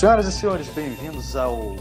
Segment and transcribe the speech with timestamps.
[0.00, 1.76] Senhoras e senhores, bem-vindos ao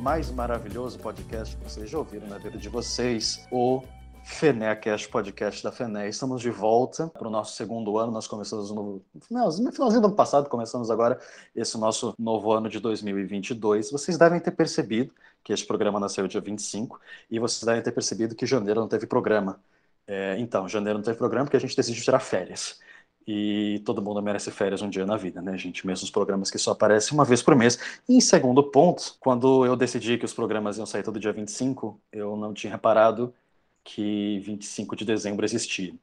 [0.00, 3.82] mais maravilhoso podcast que vocês já ouviram na vida de vocês, o
[4.24, 6.08] FenéCast Podcast da Fené.
[6.08, 8.10] Estamos de volta para o nosso segundo ano.
[8.10, 9.70] Nós começamos no, no finalzinho
[10.00, 11.20] do ano passado, começamos agora
[11.54, 13.90] esse nosso novo ano de 2022.
[13.90, 15.12] Vocês devem ter percebido
[15.44, 16.98] que este programa nasceu dia 25
[17.30, 19.60] e vocês devem ter percebido que janeiro não teve programa.
[20.06, 22.80] É, então, janeiro não teve programa porque a gente decidiu tirar férias
[23.30, 25.86] e todo mundo merece férias um dia na vida, né, gente?
[25.86, 27.78] Mesmo os programas que só aparecem uma vez por mês.
[28.08, 32.00] E em segundo ponto, quando eu decidi que os programas iam sair todo dia 25,
[32.10, 33.34] eu não tinha reparado
[33.84, 35.94] que 25 de dezembro existia.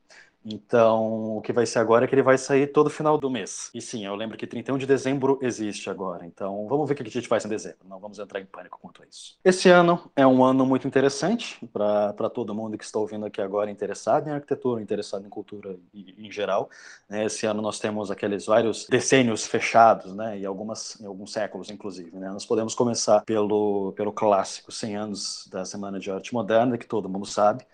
[0.46, 3.72] Então, o que vai ser agora é que ele vai sair todo final do mês.
[3.74, 6.24] E sim, eu lembro que 31 de dezembro existe agora.
[6.26, 7.80] Então, vamos ver o que a gente faz em dezembro.
[7.86, 9.38] Não vamos entrar em pânico quanto a isso.
[9.44, 13.72] Esse ano é um ano muito interessante para todo mundo que está ouvindo aqui agora,
[13.72, 16.70] interessado em arquitetura, interessado em cultura em geral.
[17.10, 17.26] Né?
[17.26, 20.38] Esse ano nós temos aqueles vários decênios fechados, né?
[20.38, 22.16] E algumas, em alguns séculos, inclusive.
[22.18, 22.30] Né?
[22.30, 27.10] Nós podemos começar pelo, pelo clássico 100 anos da Semana de Arte Moderna, que todo
[27.10, 27.66] mundo sabe.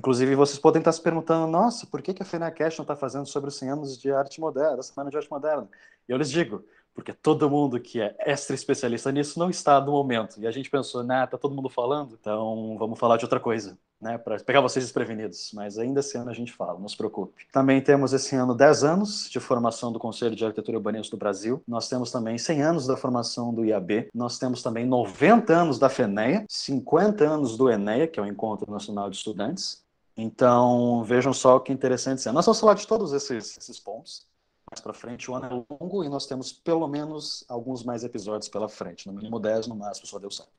[0.00, 3.26] Inclusive, vocês podem estar se perguntando, nossa, por que, que a FENACAST não está fazendo
[3.26, 5.68] sobre os 100 anos de arte moderna, da Semana de Arte Moderna?
[6.08, 9.92] E eu lhes digo, porque todo mundo que é extra especialista nisso não está no
[9.92, 10.40] momento.
[10.40, 13.78] E a gente pensou, né, tá todo mundo falando, então vamos falar de outra coisa,
[14.00, 15.50] né, para pegar vocês desprevenidos.
[15.52, 17.46] Mas ainda esse ano a gente fala, não se preocupe.
[17.52, 21.18] Também temos esse ano 10 anos de formação do Conselho de Arquitetura e Urbanismo do
[21.18, 21.62] Brasil.
[21.68, 24.08] Nós temos também 100 anos da formação do IAB.
[24.14, 28.72] Nós temos também 90 anos da FENEA, 50 anos do ENEA, que é o Encontro
[28.72, 29.84] Nacional de Estudantes.
[30.22, 32.26] Então, vejam só que interessante.
[32.26, 34.28] Nós vamos falar de todos esses, esses pontos
[34.70, 35.30] mais para frente.
[35.30, 39.14] O ano é longo e nós temos pelo menos alguns mais episódios pela frente, no
[39.14, 40.50] mínimo 10, no máximo, só Deus sabe.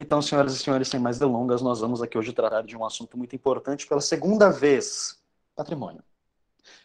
[0.00, 3.16] Então, senhoras e senhores, sem mais delongas, nós vamos aqui hoje tratar de um assunto
[3.16, 5.16] muito importante pela segunda vez:
[5.54, 6.02] patrimônio.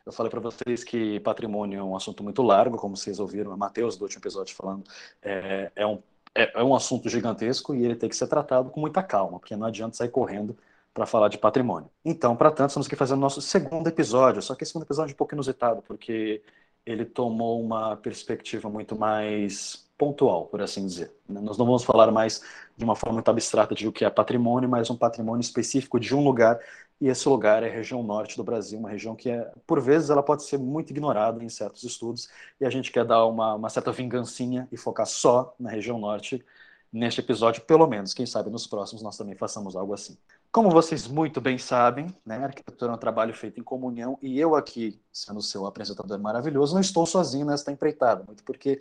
[0.06, 3.58] Eu falei para vocês que patrimônio é um assunto muito largo, como vocês ouviram a
[3.58, 4.84] Matheus do último episódio falando,
[5.22, 6.02] é, é, um,
[6.36, 9.56] é, é um assunto gigantesco e ele tem que ser tratado com muita calma, porque
[9.56, 10.56] não adianta sair correndo
[10.94, 11.90] para falar de patrimônio.
[12.06, 15.14] Então, para tanto, aqui fazendo o nosso segundo episódio, só que esse segundo episódio é
[15.14, 16.44] um pouco inusitado, porque
[16.86, 21.14] ele tomou uma perspectiva muito mais pontual, por assim dizer.
[21.28, 22.44] Nós não vamos falar mais
[22.76, 26.14] de uma forma muito abstrata de o que é patrimônio, mas um patrimônio específico de
[26.16, 26.60] um lugar,
[27.00, 30.10] e esse lugar é a região norte do Brasil, uma região que, é, por vezes,
[30.10, 32.30] ela pode ser muito ignorada em certos estudos,
[32.60, 36.44] e a gente quer dar uma, uma certa vingancinha e focar só na região norte
[36.92, 38.14] neste episódio, pelo menos.
[38.14, 40.18] Quem sabe nos próximos nós também façamos algo assim.
[40.54, 44.40] Como vocês muito bem sabem, né, a arquitetura é um trabalho feito em comunhão e
[44.40, 48.80] eu aqui, sendo seu apresentador maravilhoso, não estou sozinho nesta empreitada, muito porque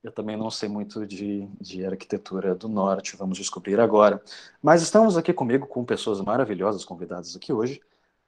[0.00, 4.22] eu também não sei muito de, de arquitetura do norte, vamos descobrir agora.
[4.62, 7.80] Mas estamos aqui comigo com pessoas maravilhosas convidadas aqui hoje.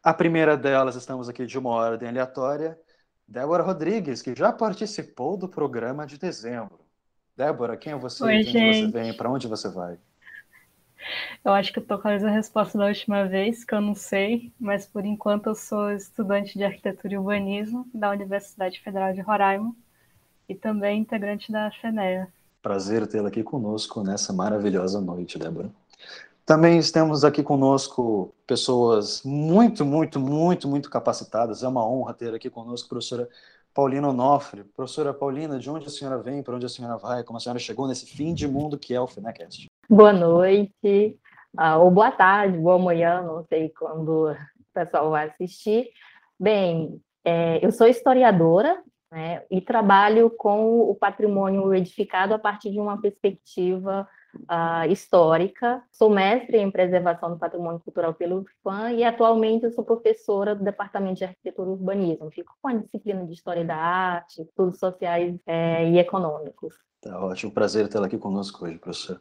[0.02, 2.76] A primeira delas, estamos aqui de uma ordem aleatória,
[3.24, 6.80] Débora Rodrigues, que já participou do programa de dezembro.
[7.36, 8.24] Débora, quem é você?
[8.24, 9.16] Oi, de onde você vem?
[9.16, 9.96] Para onde você vai?
[11.44, 14.52] Eu acho que eu com a mesma resposta da última vez, que eu não sei,
[14.58, 19.74] mas por enquanto eu sou estudante de arquitetura e urbanismo da Universidade Federal de Roraima
[20.48, 22.28] e também integrante da FENEA.
[22.60, 25.70] Prazer tê-la aqui conosco nessa maravilhosa noite, Débora.
[26.44, 31.62] Também temos aqui conosco pessoas muito, muito, muito, muito capacitadas.
[31.62, 33.28] É uma honra ter aqui conosco a professora
[33.72, 34.64] Paulina Onofre.
[34.64, 37.58] Professora Paulina, de onde a senhora vem, para onde a senhora vai, como a senhora
[37.60, 39.69] chegou nesse fim de mundo que é o FENECAST?
[39.90, 41.18] Boa noite,
[41.58, 44.36] uh, ou boa tarde, boa manhã, não sei quando o
[44.72, 45.88] pessoal vai assistir.
[46.38, 48.80] Bem, é, eu sou historiadora
[49.10, 54.08] né, e trabalho com o patrimônio edificado a partir de uma perspectiva
[54.48, 55.82] uh, histórica.
[55.90, 61.16] Sou mestre em preservação do patrimônio cultural pelo UFAM e atualmente sou professora do Departamento
[61.16, 62.30] de Arquitetura e Urbanismo.
[62.30, 66.76] Fico com a disciplina de História da Arte, Estudos Sociais é, e Econômicos.
[67.00, 69.20] Tá ótimo, prazer tê-la aqui conosco hoje, professor.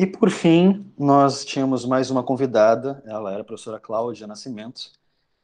[0.00, 4.92] E por fim, nós tínhamos mais uma convidada, ela era a professora Cláudia Nascimento,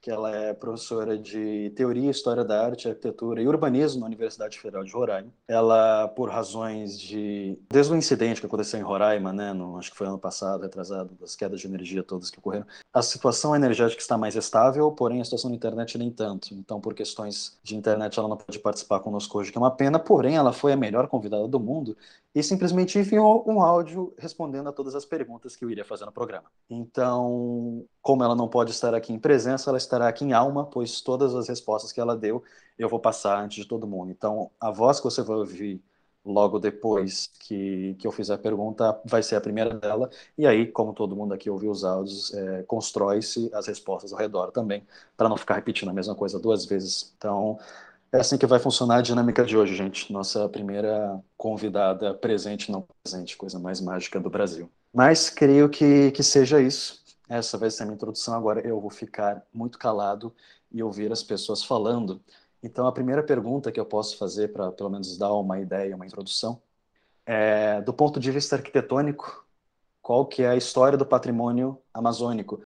[0.01, 4.85] que ela é professora de Teoria, História da Arte, Arquitetura e Urbanismo na Universidade Federal
[4.85, 5.33] de Roraima.
[5.49, 7.59] Ela, por razões de...
[7.69, 11.17] Desde o incidente que aconteceu em Roraima, né, no, acho que foi ano passado, retrasado,
[11.19, 15.25] das quedas de energia todas que ocorreram, a situação energética está mais estável, porém a
[15.25, 16.55] situação da internet nem tanto.
[16.55, 19.99] Então, por questões de internet, ela não pode participar conosco hoje, que é uma pena,
[19.99, 21.97] porém ela foi a melhor convidada do mundo
[22.35, 26.13] e simplesmente enviou um áudio respondendo a todas as perguntas que eu iria fazer no
[26.13, 26.51] programa.
[26.69, 31.01] Então, como ela não pode estar aqui em presença, ela estará aqui em alma, pois
[31.01, 32.43] todas as respostas que ela deu
[32.77, 34.11] eu vou passar antes de todo mundo.
[34.11, 35.81] Então, a voz que você vai ouvir
[36.25, 40.67] logo depois que, que eu fizer a pergunta vai ser a primeira dela, e aí,
[40.67, 44.87] como todo mundo aqui ouviu os áudios, é, constrói-se as respostas ao redor também,
[45.17, 47.15] para não ficar repetindo a mesma coisa duas vezes.
[47.17, 47.59] Então,
[48.15, 50.13] É assim que vai funcionar a dinâmica de hoje, gente.
[50.13, 54.71] Nossa primeira convidada presente, não presente, coisa mais mágica do Brasil.
[54.93, 57.03] Mas creio que, que seja isso.
[57.29, 58.33] Essa vai ser a minha introdução.
[58.35, 60.33] Agora eu vou ficar muito calado
[60.71, 62.23] e ouvir as pessoas falando.
[62.63, 66.07] Então, a primeira pergunta que eu posso fazer, para pelo menos dar uma ideia, uma
[66.07, 66.63] introdução,
[67.27, 69.45] é, do ponto de vista arquitetônico,
[70.01, 72.63] qual que é a história do patrimônio amazônico?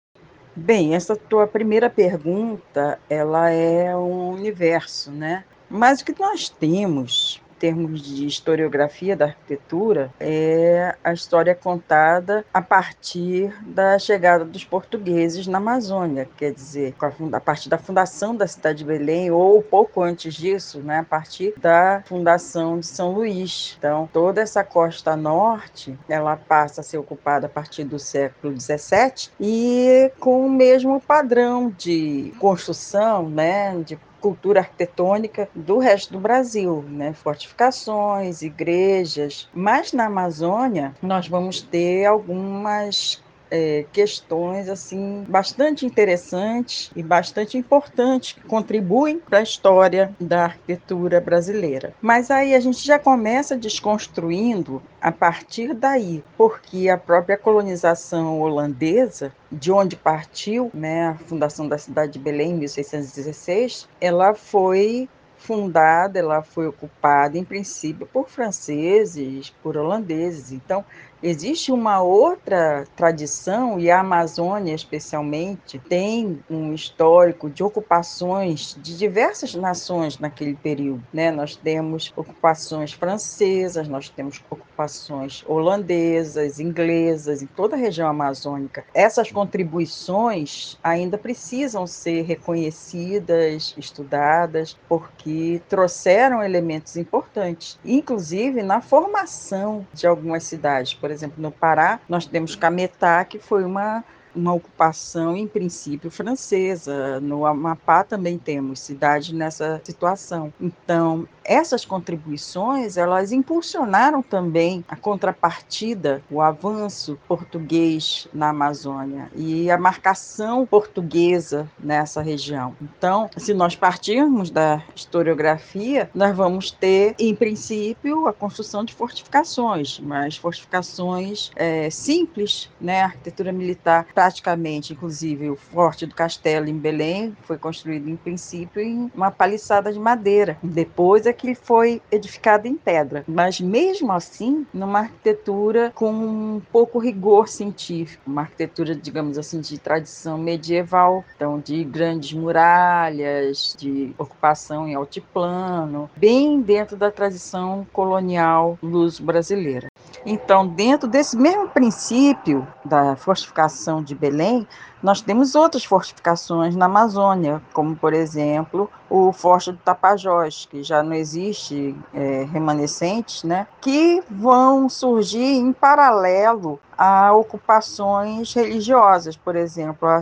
[0.60, 5.46] Bem, essa tua primeira pergunta, ela é um universo, né?
[5.70, 12.62] Mas o que nós temos termos de historiografia da arquitetura, é a história contada a
[12.62, 16.96] partir da chegada dos portugueses na Amazônia, quer dizer,
[17.34, 21.54] a partir da fundação da cidade de Belém, ou pouco antes disso, né, a partir
[21.58, 23.76] da fundação de São Luís.
[23.78, 29.30] Então, toda essa costa norte, ela passa a ser ocupada a partir do século XVII
[29.40, 33.98] e com o mesmo padrão de construção, né, de
[34.28, 37.14] cultura arquitetônica do resto do Brasil, né?
[37.14, 39.48] fortificações, igrejas.
[39.54, 48.34] Mas na Amazônia, nós vamos ter algumas é, questões assim bastante interessantes e bastante importantes
[48.34, 51.94] que contribuem para a história da arquitetura brasileira.
[52.02, 59.32] Mas aí a gente já começa desconstruindo a partir daí, porque a própria colonização holandesa,
[59.52, 65.08] de onde partiu né, a fundação da cidade de Belém em 1616, ela foi
[65.38, 70.52] fundada, ela foi ocupada em princípio por franceses, por holandeses.
[70.52, 70.84] Então,
[71.22, 79.56] Existe uma outra tradição, e a Amazônia, especialmente, tem um histórico de ocupações de diversas
[79.56, 81.04] nações naquele período.
[81.12, 81.32] Né?
[81.32, 88.86] Nós temos ocupações francesas, nós temos ocupações holandesas, inglesas, em toda a região amazônica.
[88.94, 100.06] Essas contribuições ainda precisam ser reconhecidas, estudadas, porque trouxeram elementos importantes, inclusive na formação de
[100.06, 104.04] algumas cidades por exemplo, no Pará, nós temos Cametá, que foi uma
[104.38, 107.20] uma ocupação, em princípio, francesa.
[107.20, 110.54] No Amapá também temos cidades nessa situação.
[110.62, 119.78] Então, essas contribuições, elas impulsionaram também a contrapartida, o avanço português na Amazônia e a
[119.78, 122.76] marcação portuguesa nessa região.
[122.82, 130.00] Então, se nós partirmos da historiografia, nós vamos ter, em princípio, a construção de fortificações,
[130.00, 133.02] mas fortificações é, simples, né?
[133.02, 138.82] A arquitetura militar praticamente, inclusive o Forte do Castelo em Belém foi construído em princípio
[138.82, 140.58] em uma paliçada de madeira.
[140.62, 147.00] Depois é que foi edificado em pedra, mas mesmo assim, numa arquitetura com um pouco
[147.00, 154.88] rigor científico, uma arquitetura, digamos assim, de tradição medieval, então de grandes muralhas, de ocupação
[154.88, 159.88] em altiplano, bem dentro da tradição colonial luso-brasileira.
[160.26, 164.68] Então, dentro desse mesmo princípio da fortificação de Belém,
[165.02, 171.04] nós temos outras fortificações na Amazônia, como, por exemplo, o Forte do Tapajós, que já
[171.04, 180.08] não existe é, remanescentes, né, que vão surgir em paralelo a ocupações religiosas, por exemplo,
[180.08, 180.20] a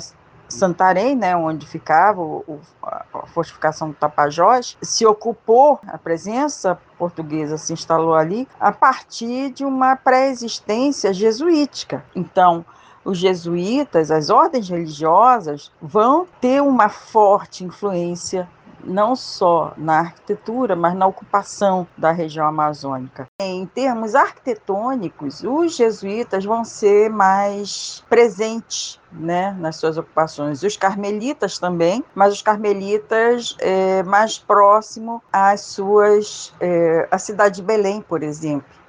[0.47, 7.73] Santarém, né, onde ficava o, a fortificação do Tapajós, se ocupou, a presença portuguesa se
[7.73, 12.05] instalou ali a partir de uma pré-existência jesuítica.
[12.15, 12.63] Então,
[13.05, 18.49] os jesuítas, as ordens religiosas, vão ter uma forte influência
[18.85, 23.25] não só na arquitetura, mas na ocupação da região amazônica.
[23.41, 30.61] Em termos arquitetônicos, os jesuítas vão ser mais presentes né, nas suas ocupações.
[30.63, 37.63] Os carmelitas também, mas os carmelitas é, mais próximo às suas, é, a cidade de
[37.63, 38.84] Belém, por exemplo.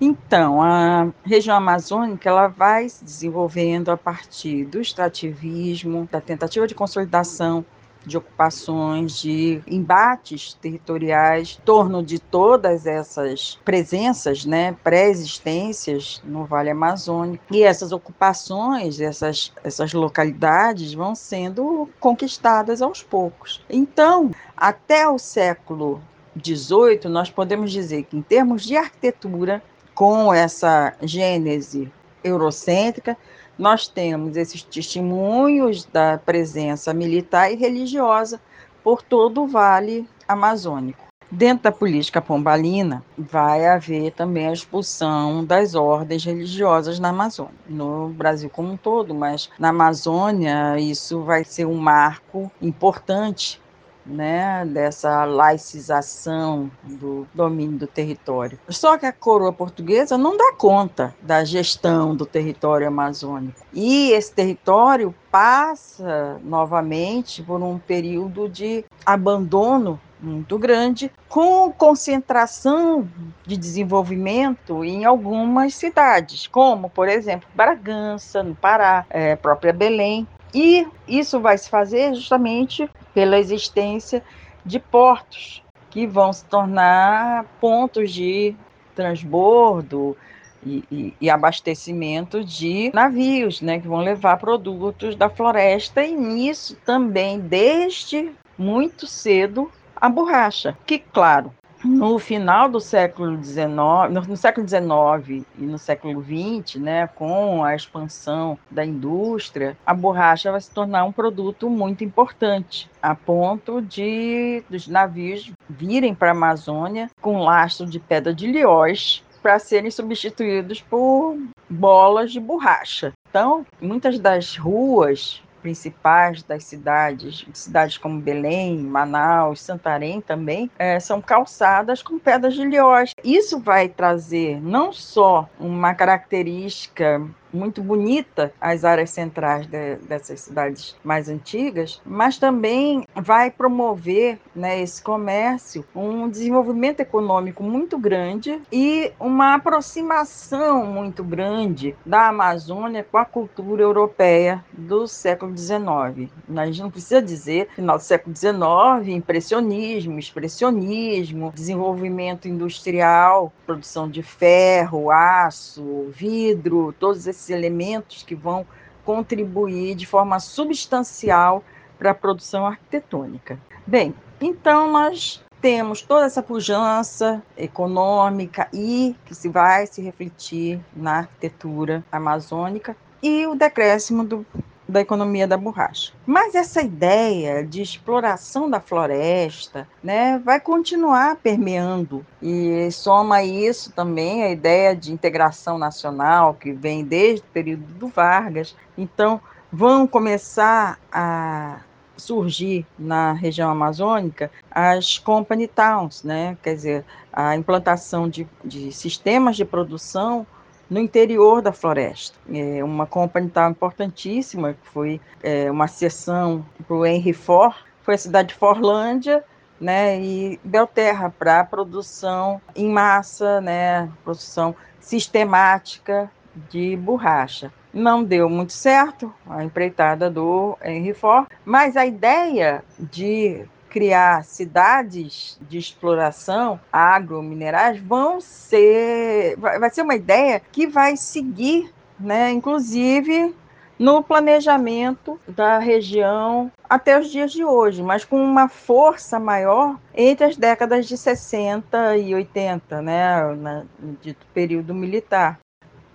[0.00, 6.74] Então, a região amazônica ela vai se desenvolvendo a partir do extrativismo, da tentativa de
[6.74, 7.64] consolidação
[8.06, 16.70] de ocupações, de embates territoriais em torno de todas essas presenças, né, pré-existências no Vale
[16.70, 17.44] Amazônico.
[17.50, 23.62] E essas ocupações, essas, essas localidades vão sendo conquistadas aos poucos.
[23.68, 26.00] Então, até o século
[26.42, 29.62] XVIII, nós podemos dizer que, em termos de arquitetura,
[30.00, 31.92] com essa gênese
[32.24, 33.18] eurocêntrica,
[33.58, 38.40] nós temos esses testemunhos da presença militar e religiosa
[38.82, 41.04] por todo o Vale Amazônico.
[41.30, 48.08] Dentro da política pombalina, vai haver também a expulsão das ordens religiosas na Amazônia, no
[48.08, 53.60] Brasil como um todo, mas na Amazônia isso vai ser um marco importante
[54.04, 58.58] né, dessa laicização do domínio do território.
[58.68, 63.60] Só que a coroa portuguesa não dá conta da gestão do território amazônico.
[63.72, 73.08] E esse território passa novamente por um período de abandono muito grande, com concentração
[73.46, 80.26] de desenvolvimento em algumas cidades, como, por exemplo, Bragança, no Pará, é, própria Belém.
[80.54, 84.22] E isso vai se fazer justamente pela existência
[84.64, 88.54] de portos que vão se tornar pontos de
[88.94, 90.16] transbordo
[90.64, 96.76] e, e, e, abastecimento de navios, né, que vão levar produtos da floresta e nisso
[96.84, 101.52] também desde muito cedo a borracha, que claro
[101.84, 103.68] no final do século XIX,
[104.10, 109.94] no, no século XIX e no século XX, né, com a expansão da indústria, a
[109.94, 116.28] borracha vai se tornar um produto muito importante, a ponto de dos navios virem para
[116.28, 123.12] a Amazônia com lastro de pedra de liós para serem substituídos por bolas de borracha.
[123.28, 131.20] Então, muitas das ruas principais das cidades, cidades como Belém, Manaus, Santarém também, é, são
[131.20, 133.12] calçadas com pedras de liós.
[133.22, 137.20] Isso vai trazer não só uma característica
[137.52, 144.80] muito bonita as áreas centrais de, dessas cidades mais antigas, mas também vai promover né,
[144.80, 153.18] esse comércio um desenvolvimento econômico muito grande e uma aproximação muito grande da Amazônia com
[153.18, 156.30] a cultura europeia do século XIX.
[156.56, 164.22] A gente não precisa dizer final do século XIX, impressionismo, expressionismo, desenvolvimento industrial, produção de
[164.22, 168.66] ferro, aço, vidro, todos esses esses elementos que vão
[169.04, 171.64] contribuir de forma substancial
[171.98, 173.58] para a produção arquitetônica.
[173.86, 181.18] Bem, então nós temos toda essa pujança econômica e que se vai se refletir na
[181.18, 184.46] arquitetura amazônica e o decréscimo do
[184.90, 186.12] da economia da borracha.
[186.26, 194.42] Mas essa ideia de exploração da floresta né, vai continuar permeando e soma isso também
[194.42, 198.76] a ideia de integração nacional que vem desde o período do Vargas.
[198.96, 199.40] Então,
[199.72, 201.80] vão começar a
[202.16, 206.56] surgir na região amazônica as company towns, né?
[206.62, 210.46] quer dizer, a implantação de, de sistemas de produção
[210.90, 212.36] no interior da floresta.
[212.52, 218.14] É uma company tal importantíssima, que foi é, uma sessão para o Henry Ford, foi
[218.14, 219.44] a cidade de Forlândia,
[219.80, 226.30] né, e Belterra para produção em massa, né, produção sistemática
[226.68, 227.72] de borracha.
[227.92, 235.58] Não deu muito certo a empreitada do Henry Ford, mas a ideia de criar cidades
[235.68, 243.54] de exploração agrominerais vão ser vai ser uma ideia que vai seguir, né, inclusive
[243.98, 250.46] no planejamento da região até os dias de hoje, mas com uma força maior entre
[250.46, 255.58] as décadas de 60 e 80, né, no dito período militar.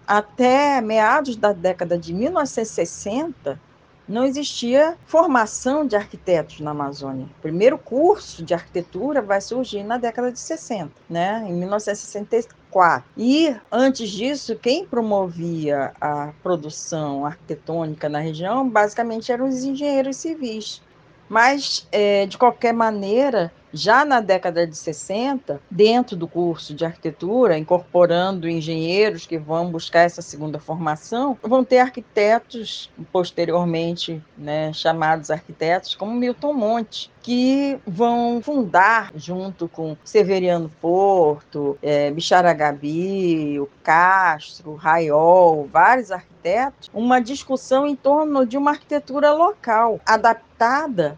[0.08, 3.60] Até meados da década de 1960,
[4.08, 7.26] não existia formação de arquitetos na Amazônia.
[7.38, 13.10] O primeiro curso de arquitetura vai surgir na década de 60, né, em 1964.
[13.18, 20.82] E antes disso, quem promovia a produção arquitetônica na região, basicamente eram os engenheiros civis.
[21.28, 27.58] Mas, é, de qualquer maneira, já na década de 60, dentro do curso de arquitetura,
[27.58, 35.94] incorporando engenheiros que vão buscar essa segunda formação, vão ter arquitetos posteriormente né, chamados arquitetos,
[35.94, 45.68] como Milton Monte, que vão fundar, junto com Severiano Porto, é, Bicharagabi, o Castro, Raiol,
[45.72, 50.45] vários arquitetos, uma discussão em torno de uma arquitetura local, adaptada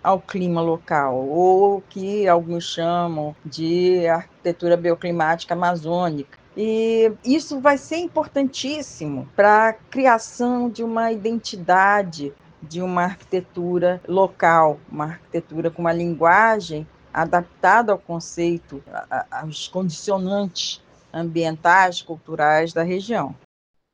[0.03, 6.37] ao clima local, ou que alguns chamam de arquitetura bioclimática amazônica.
[6.55, 14.79] E isso vai ser importantíssimo para a criação de uma identidade de uma arquitetura local,
[14.91, 18.83] uma arquitetura com uma linguagem adaptada ao conceito,
[19.29, 20.81] aos condicionantes
[21.13, 23.35] ambientais, culturais da região.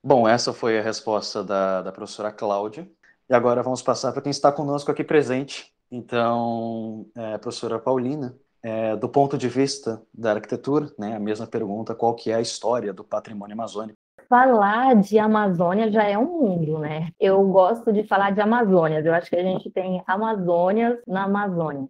[0.06, 2.90] Bom, essa foi a resposta da, da professora Cláudia.
[3.34, 5.74] E agora vamos passar para quem está conosco aqui presente.
[5.90, 11.96] Então, é, professora Paulina, é, do ponto de vista da arquitetura, né, a mesma pergunta,
[11.96, 13.98] qual que é a história do patrimônio amazônico?
[14.30, 17.10] falar de Amazônia já é um mundo, né?
[17.20, 19.06] Eu gosto de falar de Amazônias.
[19.06, 21.88] Eu acho que a gente tem Amazônias na Amazônia.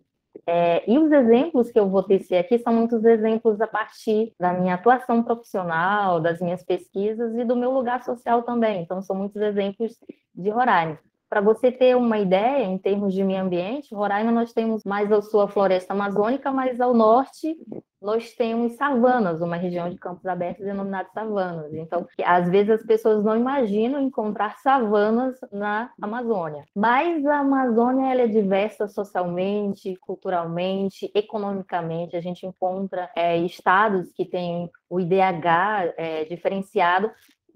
[0.48, 4.54] É, e os exemplos que eu vou tecer aqui são muitos exemplos a partir da
[4.54, 8.82] minha atuação profissional, das minhas pesquisas e do meu lugar social também.
[8.82, 9.98] Então, são muitos exemplos
[10.34, 10.98] de Roraima.
[11.34, 15.20] Para você ter uma ideia, em termos de meio ambiente, Roraima nós temos mais a
[15.20, 17.58] sua floresta amazônica, mas ao norte
[18.00, 21.74] nós temos savanas, uma região de campos abertos denominada savanas.
[21.74, 26.66] Então, às vezes as pessoas não imaginam encontrar savanas na Amazônia.
[26.76, 32.16] Mas a Amazônia ela é diversa socialmente, culturalmente, economicamente.
[32.16, 37.10] A gente encontra é, estados que têm o IDH é, diferenciado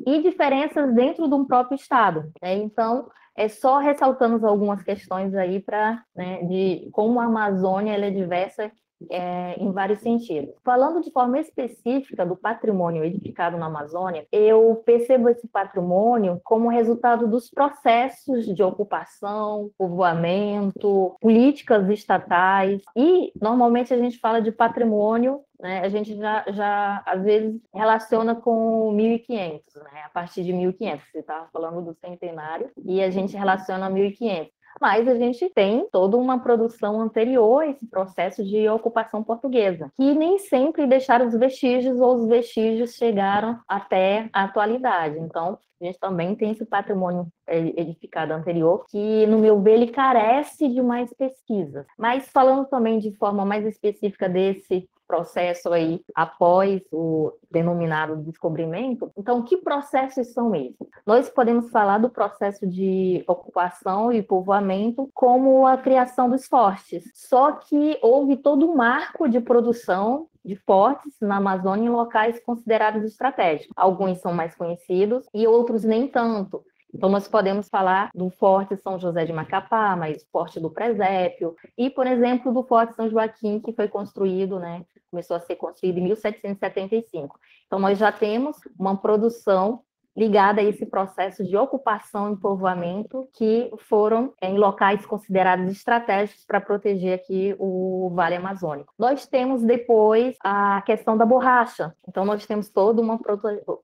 [0.03, 2.31] e diferenças dentro de um próprio estado.
[2.41, 2.55] Né?
[2.55, 3.07] Então,
[3.37, 8.71] é só ressaltando algumas questões aí para né, de como a Amazônia ela é diversa
[9.09, 10.53] é, em vários sentidos.
[10.63, 17.27] Falando de forma específica do patrimônio edificado na Amazônia, eu percebo esse patrimônio como resultado
[17.27, 25.79] dos processos de ocupação, povoamento, políticas estatais e normalmente a gente fala de patrimônio né,
[25.79, 31.03] a gente já, já, às vezes, relaciona com 1500, né, a partir de 1500.
[31.11, 36.17] Você estava falando do centenário, e a gente relaciona 1500 mas a gente tem toda
[36.17, 41.99] uma produção anterior a esse processo de ocupação portuguesa, que nem sempre deixaram os vestígios
[41.99, 45.19] ou os vestígios chegaram até a atualidade.
[45.19, 49.87] Então, a gente também tem esse patrimônio é, edificado anterior, que, no meu ver, ele
[49.87, 51.85] carece de mais pesquisas.
[51.97, 59.11] Mas falando também de forma mais específica desse processo aí após o denominado descobrimento.
[59.17, 60.87] Então, que processos são esses?
[61.05, 67.09] Nós podemos falar do processo de ocupação e povoamento como a criação dos fortes.
[67.13, 73.03] Só que houve todo um marco de produção de fortes na Amazônia em locais considerados
[73.03, 73.73] estratégicos.
[73.75, 76.63] Alguns são mais conhecidos e outros nem tanto.
[76.93, 81.89] Então, nós podemos falar do Forte São José de Macapá, mas Forte do Presépio, e,
[81.89, 86.03] por exemplo, do Forte São Joaquim, que foi construído, né, começou a ser construído em
[86.03, 87.39] 1775.
[87.65, 89.81] Então, nós já temos uma produção
[90.17, 96.59] ligada a esse processo de ocupação e povoamento que foram em locais considerados estratégicos para
[96.59, 98.91] proteger aqui o Vale Amazônico.
[98.97, 101.93] Nós temos depois a questão da borracha.
[102.07, 103.19] Então nós temos toda uma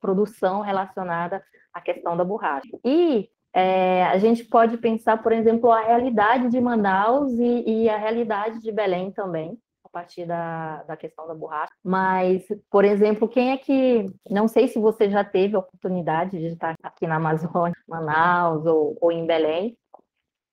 [0.01, 2.79] produção relacionada à questão da borracha.
[2.83, 7.97] E é, a gente pode pensar, por exemplo, a realidade de Manaus e, e a
[7.97, 9.55] realidade de Belém também,
[9.93, 11.71] partir da, da questão da borracha.
[11.84, 14.12] Mas, por exemplo, quem é que.
[14.29, 18.97] Não sei se você já teve a oportunidade de estar aqui na Amazônia, Manaus ou,
[18.99, 19.77] ou em Belém,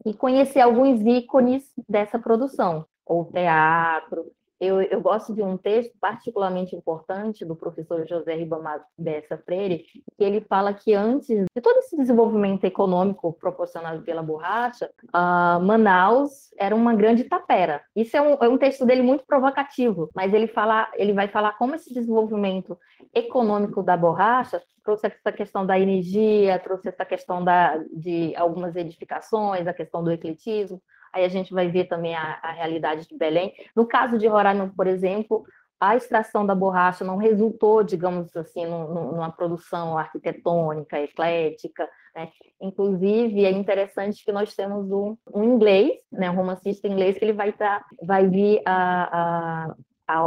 [0.05, 6.77] e conhecer alguns ícones dessa produção, ou teatro, eu, eu, gosto de um texto particularmente
[6.77, 11.97] importante do professor José Ribamar Bessa Freire, que ele fala que antes de todo esse
[11.97, 17.83] desenvolvimento econômico proporcionado pela borracha, uh, Manaus era uma grande tapera.
[17.97, 21.57] Isso é um, é um, texto dele muito provocativo, mas ele, fala, ele vai falar
[21.57, 22.79] como esse desenvolvimento
[23.15, 29.67] econômico da borracha trouxe essa questão da energia, trouxe essa questão da, de algumas edificações,
[29.67, 33.53] a questão do ecletismo, aí a gente vai ver também a, a realidade de Belém.
[33.75, 35.45] No caso de Roraima, por exemplo,
[35.81, 42.29] a extração da borracha não resultou, digamos assim, numa produção arquitetônica, eclética, né?
[42.61, 47.33] Inclusive, é interessante que nós temos um, um inglês, né, um romancista inglês, que ele
[47.33, 49.75] vai, tá, vai vir a, a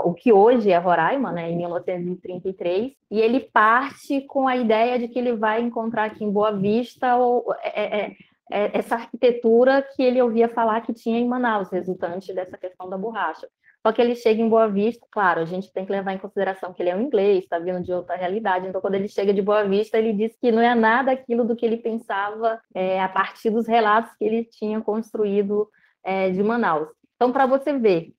[0.06, 5.10] o que hoje é Roraima, né, em 1933, e ele parte com a ideia de
[5.10, 8.16] que ele vai encontrar aqui em Boa Vista ou, é, é,
[8.50, 13.48] essa arquitetura que ele ouvia falar que tinha em Manaus, resultante dessa questão da borracha.
[13.86, 16.74] Só que ele chega em Boa Vista, claro, a gente tem que levar em consideração
[16.74, 18.66] que ele é um inglês, está vindo de outra realidade.
[18.66, 21.56] Então, quando ele chega de Boa Vista, ele diz que não é nada aquilo do
[21.56, 25.70] que ele pensava é, a partir dos relatos que ele tinha construído
[26.02, 26.88] é, de Manaus.
[27.18, 28.14] Então, para você ver,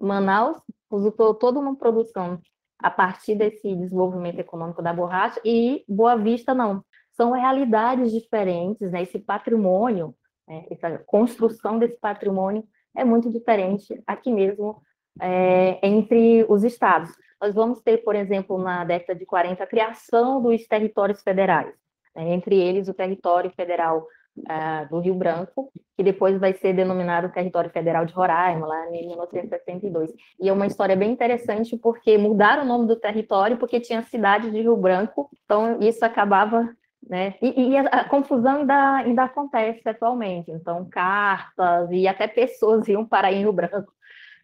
[0.00, 0.58] Manaus
[0.90, 2.40] usou toda uma produção
[2.80, 6.84] a partir desse desenvolvimento econômico da borracha e Boa Vista não
[7.16, 9.02] são realidades diferentes, né?
[9.02, 10.14] Esse patrimônio,
[10.46, 10.66] né?
[10.70, 12.64] essa construção desse patrimônio
[12.96, 14.82] é muito diferente aqui mesmo
[15.20, 17.10] é, entre os estados.
[17.40, 21.74] Nós vamos ter, por exemplo, na década de 40, a criação dos territórios federais,
[22.14, 22.32] né?
[22.32, 24.06] entre eles o território federal
[24.38, 29.06] uh, do Rio Branco, que depois vai ser denominado Território Federal de Roraima, lá em
[29.08, 30.12] 1972.
[30.40, 34.50] E é uma história bem interessante, porque mudaram o nome do território porque tinha cidade
[34.50, 36.68] de Rio Branco, então isso acabava
[37.08, 37.34] né?
[37.40, 40.50] E, e a, a, confusão ainda, ainda acontece atualmente.
[40.50, 43.92] Então, cartas e até pessoas iam parar em Rio Branco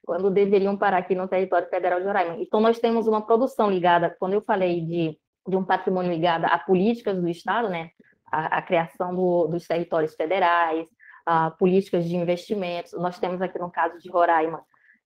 [0.04, 2.36] quando deveriam parar aqui no território federal de Roraima.
[2.38, 6.58] Então, nós temos uma produção ligada, quando eu falei de, de um patrimônio ligado a
[6.58, 7.90] políticas do Estado, né?
[8.30, 10.86] a, a criação do, dos territórios federais,
[11.26, 12.92] a políticas de investimentos.
[12.92, 14.62] Nós temos aqui no caso de Roraima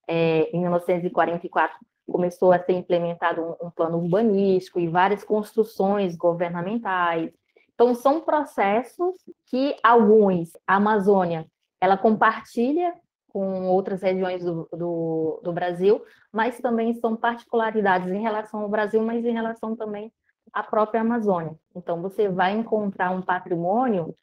[0.08, 1.76] é, em 1944
[2.10, 7.30] começou a ser implementado um, um plano urbanístico e várias construções governamentais.
[7.74, 9.14] Então, são processos
[9.46, 11.46] que alguns, a Amazônia,
[11.80, 12.94] ela compartilha
[13.28, 16.00] com outras regiões do, do, do, Brasil,
[16.32, 20.12] mas também são particularidades em relação ao Brasil, mas em relação também
[20.52, 21.56] à própria Amazônia.
[21.74, 24.14] Então, você vai encontrar um patrimônio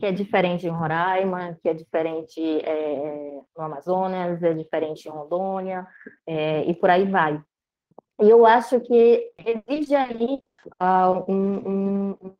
[0.00, 5.86] que é diferente em Roraima, que é diferente é, no Amazonas, é diferente em Rondônia,
[6.26, 7.40] é, e por aí vai.
[8.20, 10.42] E eu acho que reside aí
[10.80, 12.36] uh, um, um,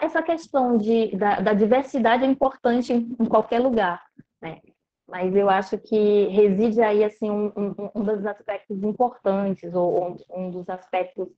[0.00, 4.02] essa questão de, da, da, diversidade é importante em, em, qualquer lugar,
[4.40, 4.60] né?
[5.08, 10.50] Mas eu acho que reside aí assim um, um, um dos aspectos importantes ou um,
[10.50, 11.28] dos aspectos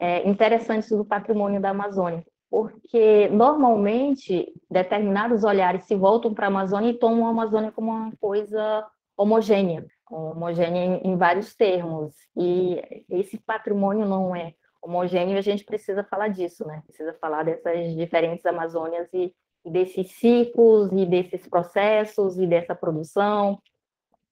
[0.00, 6.90] é, interessantes do patrimônio da Amazônia, porque normalmente determinados olhares se voltam para a Amazônia
[6.90, 8.84] e tomam a Amazônia como uma coisa
[9.16, 12.12] homogênea, homogênea em, em vários termos.
[12.36, 16.82] E esse patrimônio não é homogêneo, a gente precisa falar disso, né?
[16.86, 23.60] Precisa falar dessas diferentes Amazônias e, desses ciclos e desses processos e dessa produção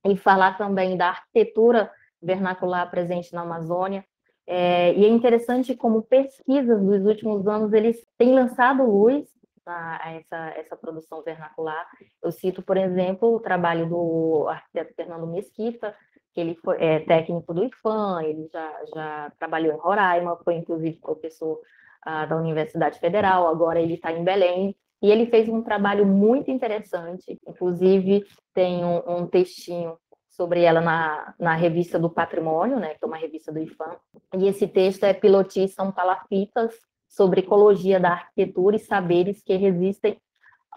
[0.06, 4.04] e falar também da arquitetura vernacular presente na Amazônia.
[4.46, 9.28] É, e é interessante como pesquisas dos últimos anos eles têm lançado luz
[9.66, 11.86] a essa, essa produção vernacular.
[12.22, 15.94] Eu cito, por exemplo, o trabalho do arquiteto Fernando Mesquita,
[16.36, 21.60] ele foi, é técnico do IFAM, ele já, já trabalhou em Roraima, foi inclusive professor
[22.02, 26.50] ah, da Universidade Federal, agora ele está em Belém, e ele fez um trabalho muito
[26.50, 29.96] interessante, inclusive tem um, um textinho
[30.28, 33.96] sobre ela na, na revista do Patrimônio, né, que é uma revista do IFAM,
[34.36, 36.74] e esse texto é Piloti São Palafitas,
[37.08, 40.20] sobre ecologia da arquitetura e saberes que resistem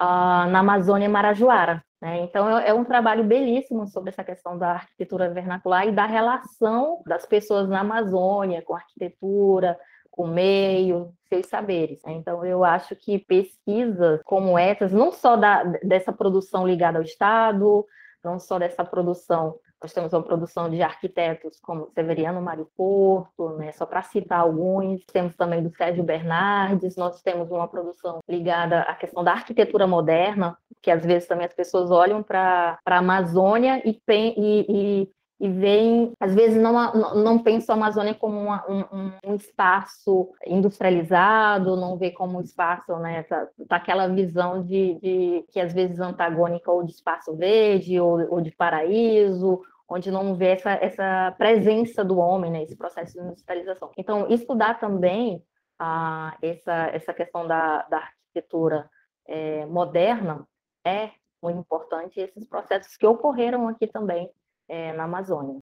[0.02, 1.84] uh, na Amazônia Marajoara.
[2.02, 2.22] Né?
[2.22, 7.04] Então, é, é, um trabalho belíssimo sobre essa questão da arquitetura vernacular e da relação
[7.06, 9.78] das pessoas na Amazônia com a arquitetura,
[10.10, 12.02] com o meio, seus saberes.
[12.04, 12.14] Né?
[12.14, 17.86] Então, eu acho que pesquisas como essas, não só da, dessa produção ligada ao Estado,
[18.24, 23.72] não só dessa produção nós temos uma produção de arquitetos como Severiano Mário Porto, né,
[23.72, 25.04] só para citar alguns.
[25.06, 26.96] Temos também do Sérgio Bernardes.
[26.96, 31.54] Nós temos uma produção ligada à questão da arquitetura moderna, que às vezes também as
[31.54, 35.10] pessoas olham para a Amazônia e, e, e
[35.42, 41.76] e veem, às vezes não, não pensam a Amazônia como uma, um, um, espaço industrializado,
[41.76, 46.00] não vê como um espaço, né, tá, tá aquela visão de, de, que às vezes
[46.00, 52.06] antagônica ou de espaço verde ou, ou de paraíso, onde não vê essa, essa presença
[52.06, 53.90] do homem, né, esse processo de industrialização.
[53.98, 55.44] Então, estudar também
[55.80, 58.88] ah, essa, essa questão da, da arquitetura
[59.28, 60.48] é, moderna
[60.86, 61.10] é
[61.42, 64.30] muito importante, esses processos que ocorreram aqui também
[64.72, 65.60] é, na Amazônia.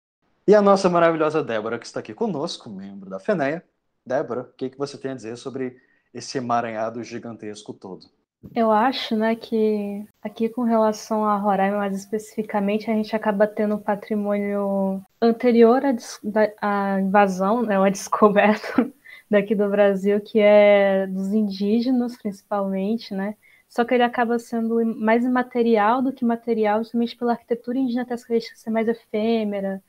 [0.48, 3.64] E a nossa maravilhosa Débora, que está aqui conosco, membro da FENEA.
[4.04, 5.76] Débora, o que, que você tem a dizer sobre
[6.12, 8.06] esse emaranhado gigantesco todo?
[8.54, 13.76] Eu acho, né, que aqui com relação a Roraima, mais especificamente, a gente acaba tendo
[13.76, 18.90] um patrimônio anterior à, à invasão, né, à descoberta
[19.30, 23.36] daqui do Brasil, que é dos indígenas, principalmente, né,
[23.68, 28.70] só que ele acaba sendo mais imaterial do que material, justamente pela arquitetura característica ser
[28.70, 29.82] mais efêmera,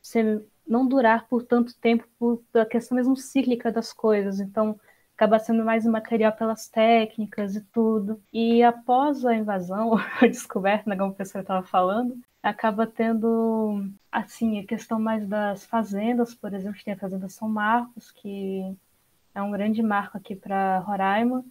[0.00, 4.40] ser, não durar por tanto tempo, por, pela questão mesmo cíclica das coisas.
[4.40, 4.78] Então,
[5.16, 8.20] acaba sendo mais imaterial pelas técnicas e tudo.
[8.32, 14.60] E após a invasão, a descoberta, né, como o professor estava falando, acaba tendo, assim,
[14.60, 18.76] a questão mais das fazendas, por exemplo, tem a Fazenda São Marcos, que
[19.34, 21.44] é um grande marco aqui para Roraima,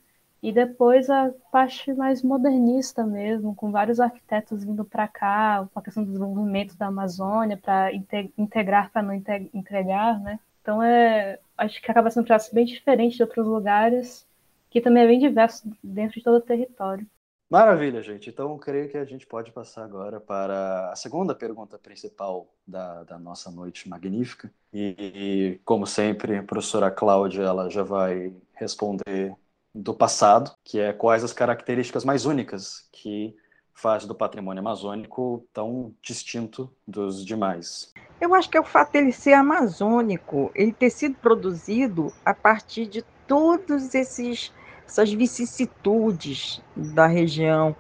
[0.44, 5.82] e depois a parte mais modernista mesmo, com vários arquitetos vindo para cá, com a
[5.82, 7.94] questão do desenvolvimento da Amazônia, para
[8.38, 10.38] integrar para não entregar, né?
[10.62, 14.28] Então é, acho que acaba sendo um traço bem diferente de outros lugares,
[14.70, 17.08] que também é bem diverso dentro de todo o território.
[17.50, 18.30] Maravilha, gente.
[18.30, 23.20] Então, creio que a gente pode passar agora para a segunda pergunta principal da, da
[23.20, 24.52] nossa noite magnífica.
[24.74, 29.36] E, e, como sempre, a professora Cláudia ela já vai responder
[29.74, 33.36] do passado, que é quais as características mais únicas que
[33.74, 37.92] faz do patrimônio amazônico tão distinto dos demais.
[38.22, 42.86] Eu acho que é o fato dele ser amazônico, ele ter sido produzido a partir
[42.86, 44.54] de todos esses
[44.86, 47.76] essas vicissitudes da região,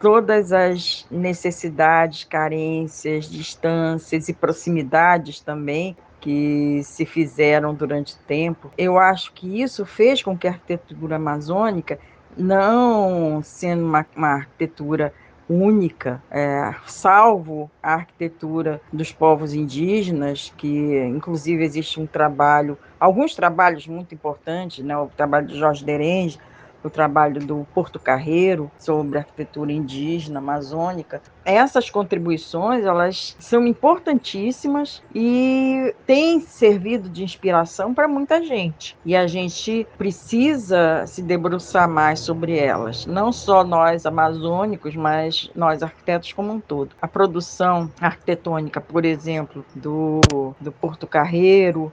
[0.00, 8.72] todas as necessidades, carências, distâncias e proximidades também que se fizeram durante tempo.
[8.76, 12.00] Eu acho que isso fez com que a arquitetura amazônica,
[12.36, 15.14] não sendo uma, uma arquitetura
[15.48, 23.86] única, é, salvo a arquitetura dos povos indígenas, que inclusive existe um trabalho, alguns trabalhos
[23.86, 26.40] muito importantes, né, o trabalho de Jorge Derenge,
[26.82, 31.22] o trabalho do Porto Carreiro sobre arquitetura indígena amazônica.
[31.46, 38.96] Essas contribuições, elas são importantíssimas e têm servido de inspiração para muita gente.
[39.04, 45.84] E a gente precisa se debruçar mais sobre elas, não só nós amazônicos, mas nós
[45.84, 46.96] arquitetos como um todo.
[47.00, 50.20] A produção arquitetônica, por exemplo, do,
[50.60, 51.92] do Porto Carreiro,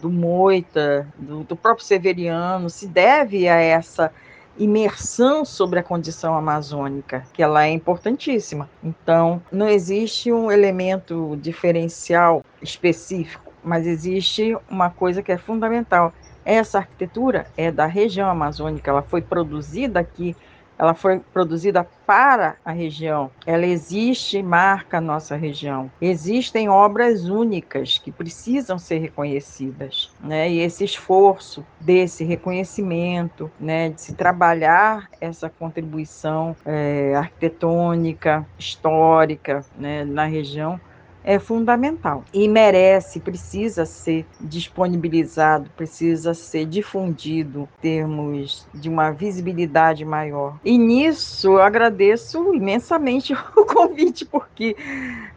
[0.00, 4.10] do Moita, do, do próprio Severiano, se deve a essa
[4.58, 8.68] imersão sobre a condição amazônica, que ela é importantíssima.
[8.82, 16.12] Então, não existe um elemento diferencial específico, mas existe uma coisa que é fundamental.
[16.44, 20.36] Essa arquitetura é da região amazônica, ela foi produzida aqui
[20.78, 23.30] ela foi produzida para a região.
[23.46, 25.90] Ela existe e marca a nossa região.
[26.00, 30.50] Existem obras únicas que precisam ser reconhecidas, né?
[30.50, 40.04] E esse esforço desse reconhecimento, né, de se trabalhar essa contribuição é, arquitetônica, histórica, né,
[40.04, 40.80] na região
[41.24, 50.58] é fundamental e merece, precisa ser disponibilizado, precisa ser difundido termos de uma visibilidade maior.
[50.62, 54.76] E nisso eu agradeço imensamente o convite, porque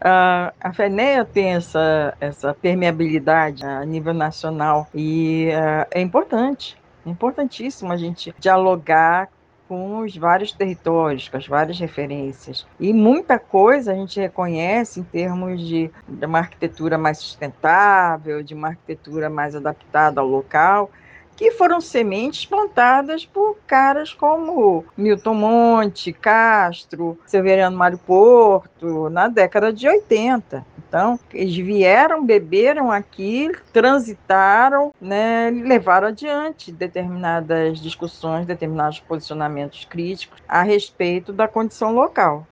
[0.01, 6.77] uh, a FENEA tem essa, essa permeabilidade a nível nacional e uh, é importante.
[7.05, 9.29] É importantíssimo a gente dialogar
[9.67, 12.65] com os vários territórios, com as várias referências.
[12.79, 18.53] E muita coisa a gente reconhece em termos de, de uma arquitetura mais sustentável, de
[18.53, 20.89] uma arquitetura mais adaptada ao local,
[21.37, 29.71] que foram sementes plantadas por caras como Milton Monte, Castro, Severiano Mário Porto, na década
[29.71, 30.65] de 80.
[30.87, 40.63] Então, eles vieram, beberam aqui, transitaram, né, levaram adiante determinadas discussões, determinados posicionamentos críticos a
[40.63, 42.47] respeito da condição local.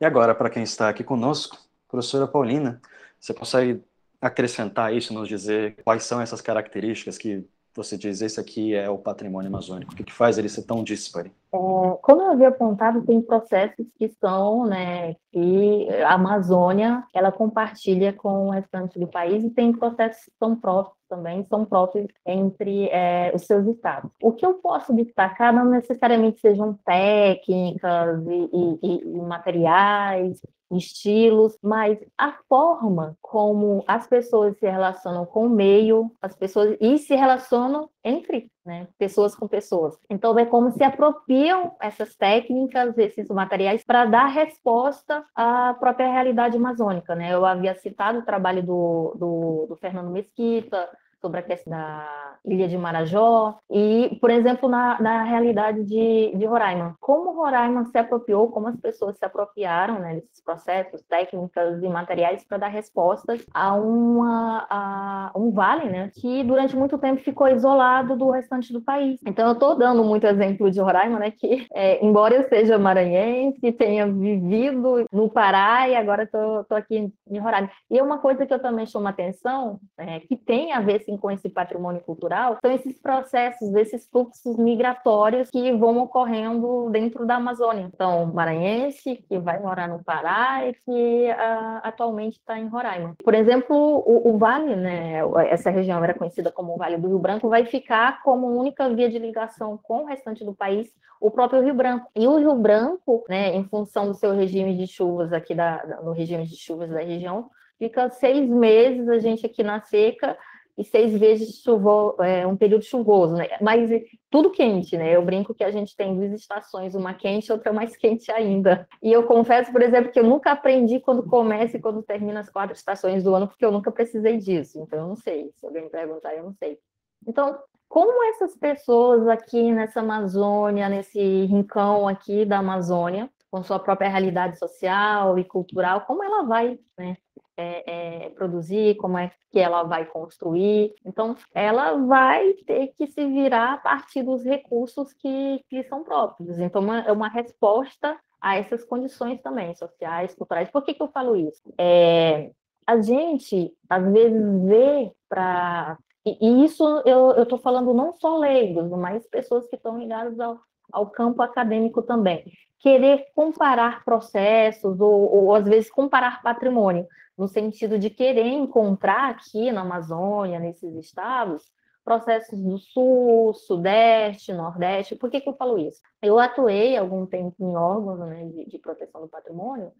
[0.00, 1.56] E agora, para quem está aqui conosco,
[1.88, 2.80] professora Paulina,
[3.20, 3.80] você consegue
[4.20, 8.98] acrescentar isso, nos dizer quais são essas características que você diz esse aqui é o
[8.98, 9.92] patrimônio amazônico?
[9.92, 11.32] O que, que faz ele ser tão dispare?
[11.52, 11.58] É,
[12.02, 18.46] como eu havia apontado, tem processos que são, né, que a Amazônia, ela compartilha com
[18.46, 23.32] o restante do país e tem processos que são próprios também, são próprios entre é,
[23.34, 24.10] os seus estados.
[24.22, 30.40] O que eu posso destacar não necessariamente sejam técnicas e, e, e materiais,
[30.72, 36.98] estilos, mas a forma como as pessoas se relacionam com o meio, as pessoas e
[36.98, 39.98] se relacionam entre né, pessoas com pessoas.
[40.08, 46.56] Então é como se apropriam essas técnicas, esses materiais para dar resposta à própria realidade
[46.56, 47.14] amazônica.
[47.14, 47.32] Né?
[47.32, 50.88] Eu havia citado o trabalho do, do, do Fernando Mesquita,
[51.24, 56.44] sobre a questão da ilha de Marajó e, por exemplo, na, na realidade de, de
[56.44, 56.94] Roraima.
[57.00, 62.44] Como Roraima se apropriou, como as pessoas se apropriaram né, desses processos, técnicas e materiais
[62.44, 68.14] para dar respostas a, uma, a um vale né, que durante muito tempo ficou isolado
[68.16, 69.18] do restante do país.
[69.26, 73.72] Então, eu estou dando muito exemplo de Roraima, né, que, é, embora eu seja maranhense,
[73.72, 77.70] tenha vivido no Pará e agora estou aqui em Roraima.
[77.90, 81.30] E uma coisa que eu também chamo atenção, é, que tem a ver, sim, com
[81.30, 87.88] esse patrimônio cultural são esses processos, esses fluxos migratórios que vão ocorrendo dentro da Amazônia.
[87.92, 93.14] Então, maranhense, que vai morar no Pará e que uh, atualmente está em Roraima.
[93.22, 97.18] Por exemplo, o, o, Vale, né, essa região era conhecida como o Vale do Rio
[97.18, 101.62] Branco, vai ficar como única via de ligação com o restante do país o próprio
[101.62, 102.10] Rio Branco.
[102.14, 106.12] E o Rio Branco, né, em função do seu regime de chuvas aqui da, no
[106.12, 107.48] regime de chuvas da região,
[107.78, 110.36] fica seis meses a gente aqui na seca
[110.76, 113.48] e seis vezes chuvo, é, um período chuvoso, né?
[113.60, 113.90] Mas
[114.30, 115.14] tudo quente, né?
[115.14, 118.86] Eu brinco que a gente tem duas estações, uma quente e outra mais quente ainda.
[119.02, 122.50] E eu confesso, por exemplo, que eu nunca aprendi quando começa e quando termina as
[122.50, 124.80] quatro estações do ano, porque eu nunca precisei disso.
[124.80, 125.52] Então, eu não sei.
[125.56, 126.78] Se alguém perguntar, eu não sei.
[127.26, 127.56] Então,
[127.88, 134.58] como essas pessoas aqui nessa Amazônia, nesse rincão aqui da Amazônia, com sua própria realidade
[134.58, 137.16] social e cultural, como ela vai né,
[137.56, 140.92] é, é, produzir, como é que ela vai construir.
[141.04, 146.58] Então, ela vai ter que se virar a partir dos recursos que, que são próprios.
[146.58, 150.70] Então, uma, é uma resposta a essas condições também, sociais, culturais.
[150.70, 151.62] Por que, que eu falo isso?
[151.78, 152.50] É,
[152.86, 155.96] a gente, às vezes, vê para.
[156.26, 160.58] E, e, isso eu estou falando não só leigos, mas pessoas que estão ligadas ao,
[160.92, 162.44] ao campo acadêmico também.
[162.80, 169.72] Querer comparar processos ou, ou, às vezes, comparar patrimônio, no sentido de querer encontrar aqui
[169.72, 171.64] na Amazônia, nesses estados,
[172.04, 175.16] processos do Sul, Sudeste, Nordeste.
[175.16, 176.00] Por que, que eu falo isso?
[176.22, 179.90] Eu atuei algum tempo em órgãos né, de, de proteção do patrimônio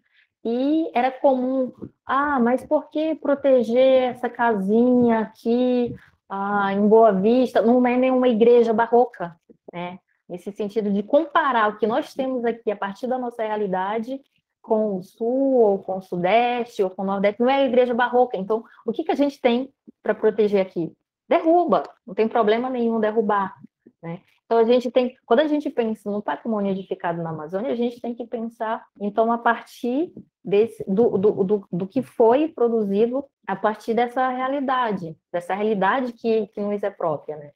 [0.43, 1.73] e era comum,
[2.05, 5.95] ah, mas por que proteger essa casinha aqui
[6.29, 7.63] ah, em Boa Vista?
[7.63, 9.35] Não é nenhuma igreja barroca,
[9.73, 9.99] né?
[10.29, 14.21] Nesse sentido de comparar o que nós temos aqui a partir da nossa realidade
[14.65, 17.93] com o Sul, ou com o Sudeste, ou com o Nordeste, não é a igreja
[17.93, 18.35] barroca.
[18.35, 20.91] Então, o que, que a gente tem para proteger aqui?
[21.29, 23.55] Derruba, não tem problema nenhum derrubar.
[24.01, 24.21] Né?
[24.45, 28.01] Então, a gente tem, quando a gente pensa no patrimônio edificado na Amazônia, a gente
[28.01, 30.11] tem que pensar, então, a partir
[30.43, 36.47] desse, do, do, do, do que foi produzido a partir dessa realidade, dessa realidade que,
[36.47, 37.51] que nos é própria, né?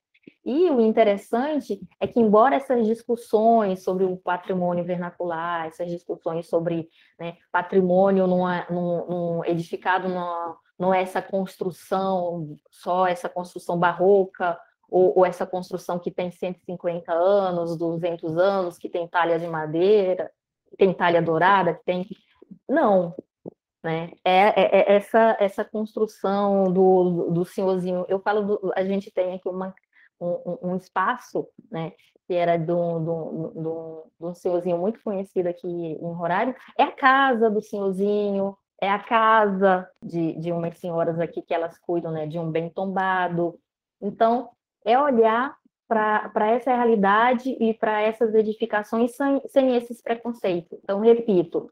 [0.46, 6.90] E o interessante é que, embora essas discussões sobre o patrimônio vernacular, essas discussões sobre
[7.20, 10.08] né, patrimônio numa, num, num edificado
[10.78, 17.14] não é essa construção, só essa construção barroca, ou, ou, essa construção que tem 150
[17.14, 20.32] anos, 200 anos, que tem talha de madeira,
[20.78, 22.08] tem talha dourada, que tem...
[22.68, 23.14] Não,
[23.84, 24.12] né?
[24.26, 28.06] É, é, é essa, essa construção do, do senhorzinho.
[28.10, 29.74] Eu falo, do, a gente tem aqui uma,
[30.20, 31.94] um, um espaço, né?
[32.28, 38.56] Que era de um senhorzinho muito conhecido aqui em Roraima, é a casa do senhorzinho,
[38.82, 42.70] é a casa de, de umas senhoras aqui que elas cuidam né, de um bem
[42.70, 43.60] tombado.
[44.02, 44.50] Então,
[44.86, 45.56] é olhar
[45.88, 50.80] para essa realidade e para essas edificações sem, sem esses preconceitos.
[50.84, 51.70] Então, repito,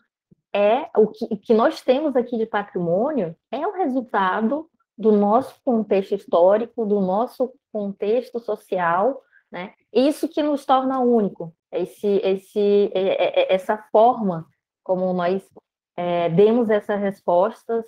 [0.53, 6.15] é o que, que nós temos aqui de patrimônio é o resultado do nosso contexto
[6.15, 9.73] histórico, do nosso contexto social, né?
[9.93, 14.45] Isso que nos torna único, esse, esse, é, é, essa forma
[14.83, 15.47] como nós
[15.95, 17.85] é, demos essas respostas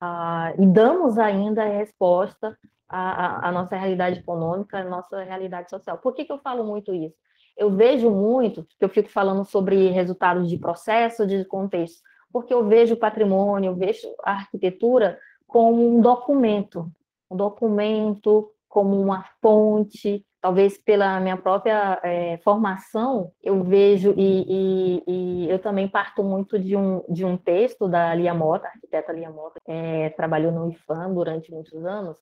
[0.00, 2.56] ah, e damos ainda a resposta
[2.88, 5.98] à, à, nossa realidade econômica, à nossa realidade social.
[5.98, 7.16] Por que, que eu falo muito isso?
[7.56, 12.00] Eu vejo muito, que eu fico falando sobre resultados de processo, de contexto,
[12.32, 15.18] porque eu vejo o patrimônio, eu vejo a arquitetura
[15.48, 16.88] como um documento,
[17.30, 25.04] um documento como uma fonte, talvez pela minha própria é, formação, eu vejo e, e,
[25.08, 29.30] e, eu também parto muito de um, de um texto da Lia Mota, arquiteta Lia
[29.30, 32.16] Mota, é, trabalhou no IFAM durante muitos anos,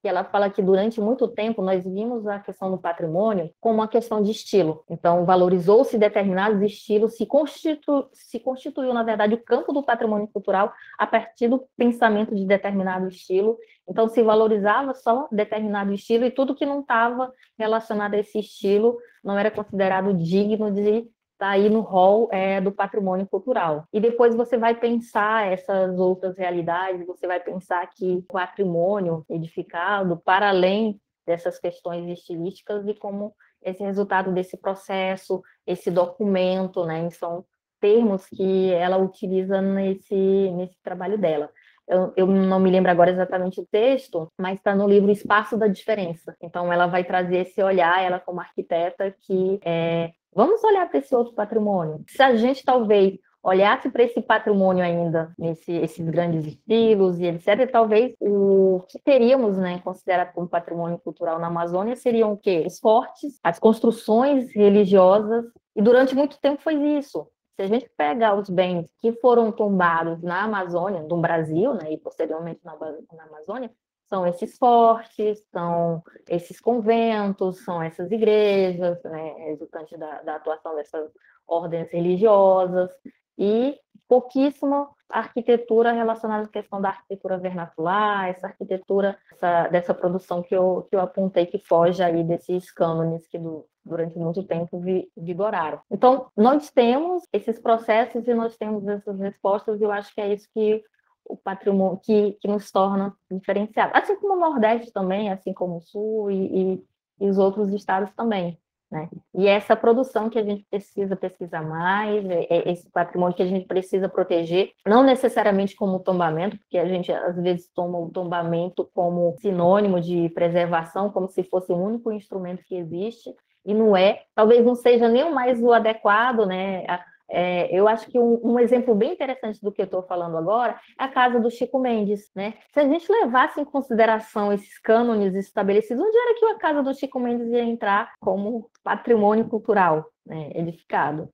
[0.00, 3.88] que ela fala que durante muito tempo nós vimos a questão do patrimônio como uma
[3.88, 4.84] questão de estilo.
[4.88, 10.72] Então, valorizou-se determinados estilos, se, constitu, se constituiu, na verdade, o campo do patrimônio cultural
[10.98, 13.58] a partir do pensamento de determinado estilo.
[13.88, 18.98] Então, se valorizava só determinado estilo e tudo que não estava relacionado a esse estilo
[19.24, 23.84] não era considerado digno de está aí no rol é, do patrimônio cultural.
[23.92, 30.20] E depois você vai pensar essas outras realidades, você vai pensar que o patrimônio edificado,
[30.24, 37.44] para além dessas questões estilísticas, e como esse resultado desse processo, esse documento, né, são
[37.80, 41.48] termos que ela utiliza nesse, nesse trabalho dela.
[41.86, 45.68] Eu, eu, não me lembro agora exatamente o texto, mas está no livro Espaço da
[45.68, 46.36] Diferença.
[46.42, 51.14] Então, ela vai trazer esse olhar, ela como arquiteta, que é, Vamos olhar para esse
[51.14, 52.04] outro patrimônio.
[52.08, 57.70] Se a gente talvez olhasse para esse patrimônio ainda, nesse, esses grandes estilos e etc.,
[57.70, 62.64] talvez o que teríamos né, considerado como patrimônio cultural na Amazônia seriam o quê?
[62.66, 67.26] Os fortes, as construções religiosas, e durante muito tempo foi isso.
[67.56, 71.98] Se a gente pegar os bens que foram tombados na Amazônia, no Brasil, né, e
[71.98, 73.70] posteriormente na, na Amazônia,
[74.08, 81.10] são esses fortes, são esses conventos, são essas igrejas, né, resultante da, da atuação dessas
[81.46, 82.90] ordens religiosas,
[83.36, 83.78] e
[84.08, 90.86] pouquíssima arquitetura relacionada à questão da arquitetura vernacular, essa arquitetura essa, dessa produção que eu,
[90.88, 95.80] que eu apontei que foge aí desses cânones que do, durante muito tempo vi, vigoraram.
[95.90, 100.32] Então, nós temos esses processos e nós temos essas respostas, e eu acho que é
[100.32, 100.82] isso que
[101.28, 103.94] o patrimônio que, que nos torna diferenciados.
[103.94, 106.84] Assim como o Nordeste também, assim como o Sul e, e,
[107.20, 108.58] e, os outros estados também.
[108.90, 109.08] Né?
[109.34, 113.46] E essa produção que a gente precisa pesquisar mais, é, é esse patrimônio que a
[113.46, 118.88] gente precisa proteger, não necessariamente como tombamento, porque a gente às vezes toma o tombamento
[118.94, 124.22] como sinônimo de preservação, como se fosse o único instrumento que existe, e não é.
[124.34, 126.86] Talvez não seja nem o mais o adequado, né?
[127.30, 130.80] É, eu acho que um, um, exemplo bem interessante do que eu estou falando agora
[130.98, 132.54] é a casa do Chico Mendes, né?
[132.72, 136.94] Se a gente levasse em consideração esses cânones estabelecidos, onde era que a casa do
[136.94, 141.28] Chico Mendes ia entrar como patrimônio cultural né, edificado?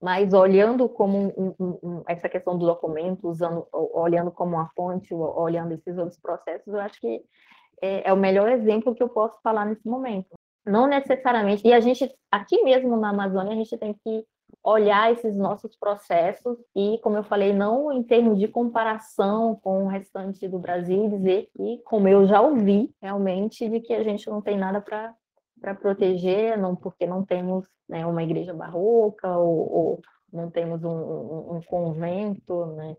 [0.00, 5.72] Mas olhando como um, um, essa questão do documento, usando, olhando como uma fonte, olhando
[5.72, 7.22] esses outros processos, eu acho que
[7.82, 10.28] é, é o melhor exemplo que eu posso falar nesse momento.
[10.66, 14.24] Não necessariamente, e a gente, aqui mesmo na Amazônia, a gente tem que
[14.64, 19.88] olhar esses nossos processos e, como eu falei, não em termos de comparação com o
[19.88, 24.40] restante do Brasil, dizer que, como eu já ouvi realmente, de que a gente não
[24.40, 25.14] tem nada para
[25.60, 30.90] para proteger, não porque não temos né, uma igreja barroca ou, ou não temos um,
[30.90, 32.94] um, um, convento, né?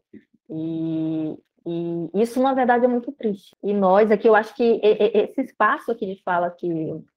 [0.50, 3.56] E, e isso, na verdade, é muito triste.
[3.62, 6.68] E nós aqui, eu acho que esse espaço aqui de fala que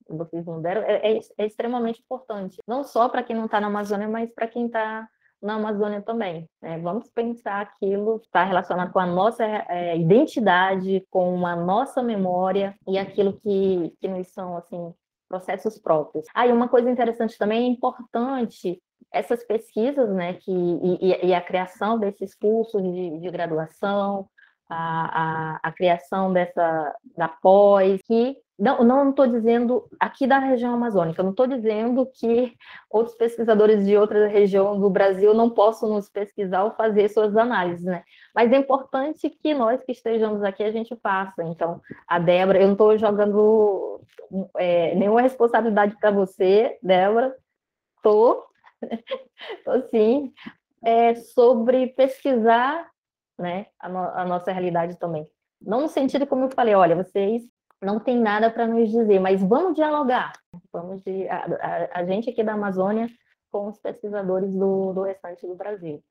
[0.08, 2.58] vocês não deram é, é, é extremamente importante.
[2.66, 5.08] Não só para quem não está na Amazônia, mas para quem está
[5.40, 6.48] na Amazônia também.
[6.60, 6.78] Né?
[6.78, 12.74] Vamos pensar aquilo que está relacionado com a nossa é, identidade, com a nossa memória
[12.86, 14.92] e aquilo que, que nos são, assim,
[15.28, 16.26] processos próprios.
[16.34, 18.82] Ah, e uma coisa interessante também, é importante
[19.12, 24.28] essas pesquisas, né, que, e, e a criação desses cursos de, de graduação,
[24.68, 31.22] a, a, a criação dessa da pós, que não estou dizendo aqui da região amazônica,
[31.22, 32.56] não estou dizendo que
[32.90, 37.84] outros pesquisadores de outra região do Brasil não possam nos pesquisar ou fazer suas análises,
[37.84, 38.02] né?
[38.34, 41.44] Mas é importante que nós que estejamos aqui a gente faça.
[41.44, 44.00] Então, a Débora, eu não estou jogando
[44.56, 47.36] é, nenhuma responsabilidade para você, Débora,
[47.96, 48.44] estou,
[49.56, 50.32] estou sim,
[50.82, 52.90] é, sobre pesquisar
[53.38, 55.26] né, a, no, a nossa realidade também.
[55.60, 57.42] Não no sentido como eu falei, olha, vocês
[57.80, 60.32] não tem nada para nos dizer, mas vamos dialogar.
[60.72, 63.08] Vamos de, a, a, a, gente aqui da Amazônia
[63.50, 66.02] com os pesquisadores do, do restante do Brasil.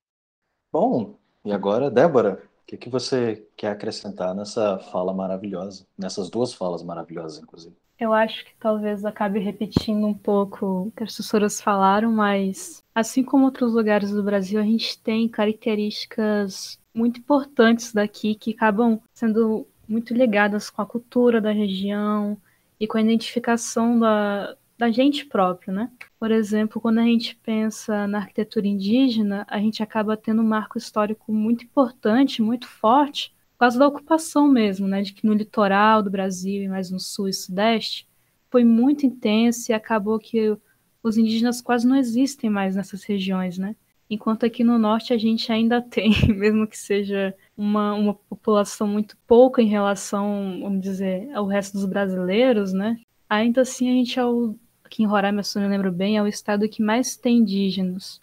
[0.71, 6.53] Bom, e agora, Débora, o que, que você quer acrescentar nessa fala maravilhosa, nessas duas
[6.53, 7.75] falas maravilhosas, inclusive?
[7.99, 13.23] Eu acho que talvez acabe repetindo um pouco o que as professoras falaram, mas assim
[13.23, 19.68] como outros lugares do Brasil, a gente tem características muito importantes daqui que acabam sendo
[19.88, 22.38] muito ligadas com a cultura da região
[22.80, 25.91] e com a identificação da, da gente próprio, né?
[26.20, 30.78] Por exemplo, quando a gente pensa na arquitetura indígena, a gente acaba tendo um marco
[30.78, 35.02] histórico muito importante, muito forte, por causa da ocupação mesmo, né?
[35.02, 38.08] De que no litoral do Brasil e mais no sul e sudeste
[38.50, 40.58] foi muito intenso e acabou que
[41.02, 43.76] os indígenas quase não existem mais nessas regiões, né?
[44.10, 49.18] Enquanto aqui no norte a gente ainda tem, mesmo que seja uma, uma população muito
[49.28, 52.99] pouca em relação, vamos dizer, ao resto dos brasileiros, né?
[53.30, 56.28] Ainda assim a gente é o, aqui em Roraima, se eu lembro bem, é o
[56.28, 58.22] estado que mais tem indígenas.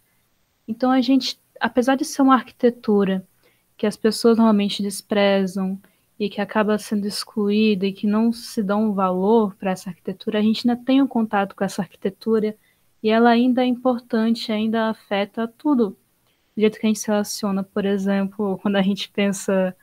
[0.67, 3.27] Então a gente, apesar de ser uma arquitetura
[3.77, 5.79] que as pessoas normalmente desprezam
[6.19, 10.39] e que acaba sendo excluída e que não se dá um valor para essa arquitetura,
[10.39, 12.57] a gente ainda tem um contato com essa arquitetura
[13.05, 15.91] e ela ainda é importante, ainda afeta tudo.
[16.57, 19.77] Do jeito que a gente se relaciona, por exemplo, quando a gente pensa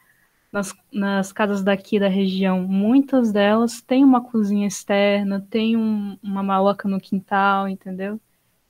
[0.52, 6.42] nas, nas casas daqui da região, muitas delas têm uma cozinha externa, tem um, uma
[6.42, 8.20] maloca no quintal, entendeu?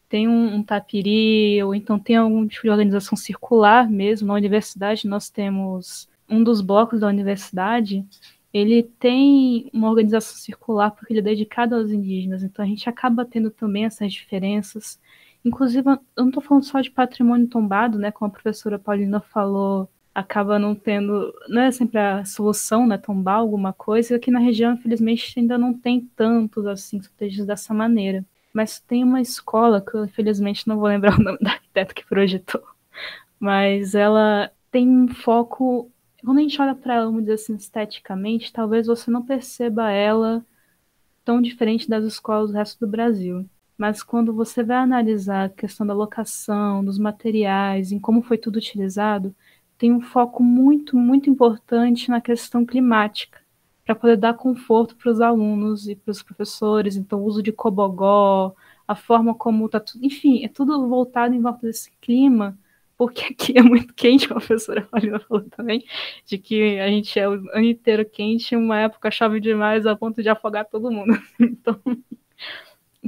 [0.09, 4.27] Tem um, um tapiri, ou então tem algum tipo de organização circular mesmo.
[4.27, 8.05] Na universidade nós temos um dos blocos da universidade
[8.53, 13.25] ele tem uma organização circular porque ele é dedicado aos indígenas, então a gente acaba
[13.25, 14.99] tendo também essas diferenças.
[15.43, 18.11] Inclusive, eu não estou falando só de patrimônio tombado, né?
[18.11, 22.97] Como a professora Paulina falou, acaba não tendo, não é sempre a solução, né?
[22.97, 24.15] Tombar alguma coisa.
[24.15, 28.25] Aqui na região, infelizmente, ainda não tem tantos assim protegidos dessa maneira.
[28.53, 32.05] Mas tem uma escola que eu, infelizmente, não vou lembrar o nome da arquiteta que
[32.05, 32.61] projetou,
[33.39, 35.89] mas ela tem um foco
[36.23, 40.45] quando a gente olha para ela, vamos dizer assim, esteticamente, talvez você não perceba ela
[41.25, 43.45] tão diferente das escolas do resto do Brasil.
[43.77, 48.57] Mas quando você vai analisar a questão da locação, dos materiais, em como foi tudo
[48.57, 49.35] utilizado,
[49.77, 53.39] tem um foco muito, muito importante na questão climática,
[53.83, 56.95] para poder dar conforto para os alunos e para os professores.
[56.95, 58.53] Então, o uso de cobogó,
[58.87, 60.05] a forma como está tudo.
[60.05, 62.57] Enfim, é tudo voltado em volta desse clima
[63.01, 65.83] porque aqui é muito quente, a professora Paulina falou também,
[66.23, 70.21] de que a gente é o ano inteiro quente, uma época chove demais a ponto
[70.21, 71.11] de afogar todo mundo.
[71.41, 71.81] Então,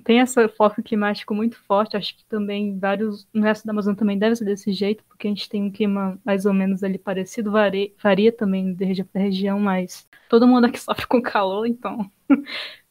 [0.04, 4.18] tem esse foco climático muito forte, acho que também vários, no resto da Amazônia também
[4.18, 7.52] deve ser desse jeito, porque a gente tem um clima mais ou menos ali parecido,
[7.52, 12.10] varia, varia também de região para região, mas todo mundo aqui sofre com calor, então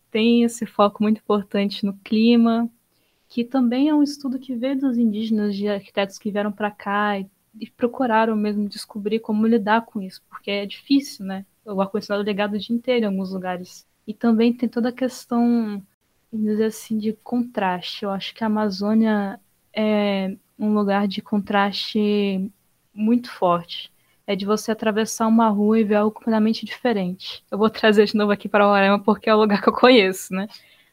[0.08, 2.70] tem esse foco muito importante no clima,
[3.32, 7.18] que também é um estudo que veio dos indígenas, de arquitetos que vieram para cá
[7.18, 7.26] e,
[7.58, 11.46] e, procuraram mesmo descobrir como lidar com isso, porque é difícil, né?
[11.64, 13.86] O ar-condicionado ligado o dia inteiro em alguns lugares.
[14.06, 15.82] E também tem toda a questão,
[16.30, 18.04] dizer assim, de contraste.
[18.04, 19.40] Eu acho que a Amazônia
[19.74, 22.52] é um lugar de contraste
[22.92, 23.90] muito forte.
[24.26, 27.42] É de você atravessar uma rua e ver algo completamente diferente.
[27.50, 30.34] Eu vou trazer de novo aqui para Roraima porque é o lugar que eu conheço,
[30.34, 30.48] né?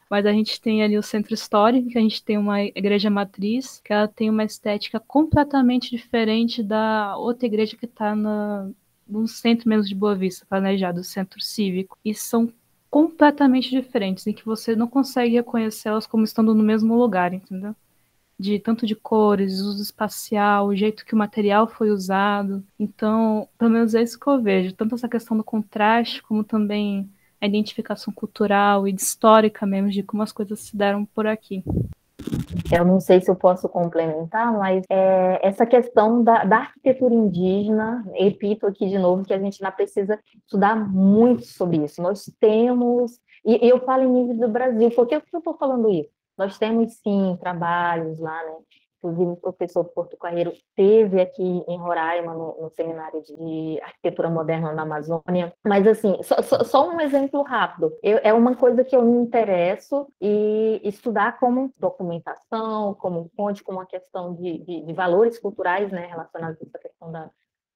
[0.10, 3.80] Mas a gente tem ali o centro histórico, que a gente tem uma igreja matriz,
[3.84, 9.88] que ela tem uma estética completamente diferente da outra igreja que está no centro mesmo
[9.88, 11.98] de Boa Vista, planejado, o centro cívico.
[12.04, 12.52] E são
[12.90, 17.76] completamente diferentes, em que você não consegue reconhecê-las como estando no mesmo lugar, entendeu?
[18.40, 22.64] De tanto de cores, uso espacial, o jeito que o material foi usado.
[22.80, 27.08] Então, pelo menos é isso que eu vejo, tanto essa questão do contraste, como também
[27.42, 31.64] a identificação cultural e histórica mesmo de como as coisas se deram por aqui.
[32.72, 38.06] Eu não sei se eu posso complementar, mas é, essa questão da, da, arquitetura indígena,
[38.14, 42.02] repito aqui de novo que a gente ainda precisa estudar muito sobre isso.
[42.02, 46.10] Nós temos, e, eu falo em nível do Brasil, por que eu estou falando isso?
[46.38, 48.58] Nós temos sim trabalhos lá, né,
[49.00, 54.74] Inclusive, o professor Porto Carreiro teve aqui em Roraima, no, no, seminário de arquitetura moderna
[54.74, 55.54] na Amazônia.
[55.66, 57.94] Mas, assim, só, só, só um exemplo rápido.
[58.04, 63.80] Eu, é uma coisa que eu me interesso e estudar como documentação, como fonte, como
[63.80, 67.30] uma questão de, de, de valores culturais né, relacionados a essa questão da,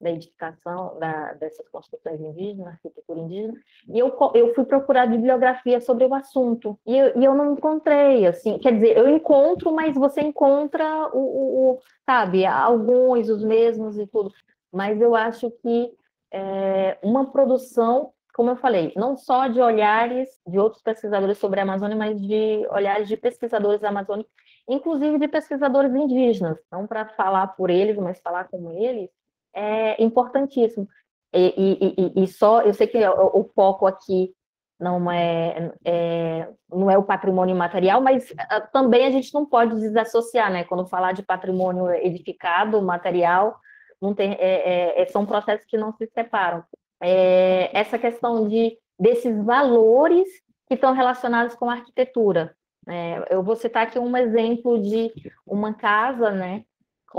[0.03, 3.53] da edificação da, dessas construções indígenas, arquitetura indígena,
[3.87, 8.27] e eu, eu fui procurar bibliografia sobre o assunto, e eu, e eu não encontrei,
[8.27, 13.97] assim, quer dizer, eu encontro, mas você encontra o, o, o sabe, alguns, os mesmos
[13.97, 14.31] e tudo,
[14.71, 15.91] mas eu acho que
[16.31, 21.63] é, uma produção como eu falei, não só de olhares de outros pesquisadores sobre a
[21.63, 24.31] Amazônia, mas de olhares de pesquisadores amazônicos,
[24.67, 29.09] inclusive de pesquisadores indígenas, não para falar por eles, mas falar com eles,
[29.55, 30.87] é importantíssimo.
[31.33, 34.33] E, e, e, e só, eu sei que o, o foco aqui
[34.79, 39.79] não é, é, não é o patrimônio material, mas uh, também a gente não pode
[39.79, 40.63] desassociar, né?
[40.63, 43.55] Quando falar de patrimônio edificado, material,
[44.01, 46.63] não tem, é, é, é são processos que não se separam.
[47.01, 50.27] É, essa questão de desses valores
[50.67, 52.55] que estão relacionados com a arquitetura.
[52.85, 53.23] Né?
[53.29, 55.11] Eu vou citar aqui um exemplo de
[55.45, 56.63] uma casa, né?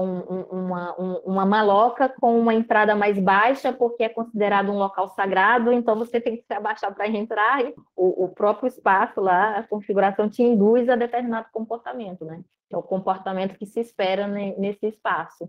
[0.03, 5.09] Um, uma, um, uma maloca com uma entrada mais baixa, porque é considerado um local
[5.11, 9.59] sagrado, então você tem que se abaixar para entrar, e o, o, próprio espaço lá,
[9.59, 12.43] a configuração te induz a determinado comportamento, né?
[12.71, 15.49] É o comportamento que se espera nesse espaço.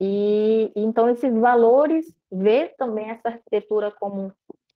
[0.00, 4.32] E então esses valores, ver também essa arquitetura como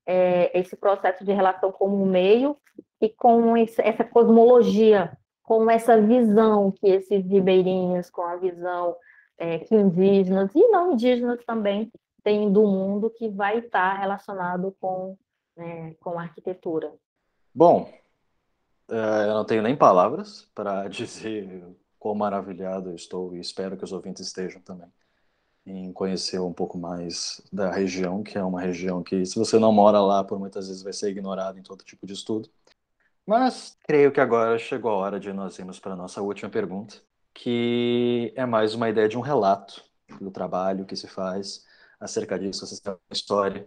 [0.06, 2.56] é, esse processo de relação como um meio
[3.00, 8.96] e com essa cosmologia com essa visão que esses ribeirinhos, com a visão
[9.38, 11.92] é, que indígenas e não indígenas também
[12.24, 15.16] têm do mundo que vai estar relacionado com,
[15.56, 16.92] né, com a arquitetura.
[17.54, 17.92] Bom,
[18.88, 21.62] é, eu não tenho nem palavras para dizer
[21.98, 24.88] quão maravilhado eu estou e espero que os ouvintes estejam também
[25.66, 29.72] em conhecer um pouco mais da região, que é uma região que, se você não
[29.72, 32.50] mora lá, por muitas vezes vai ser ignorado em todo tipo de estudo.
[33.26, 36.96] Mas creio que agora chegou a hora de nós irmos para a nossa última pergunta,
[37.32, 39.82] que é mais uma ideia de um relato
[40.20, 41.64] do trabalho que se faz
[41.98, 42.66] acerca disso.
[42.82, 43.66] Têm uma história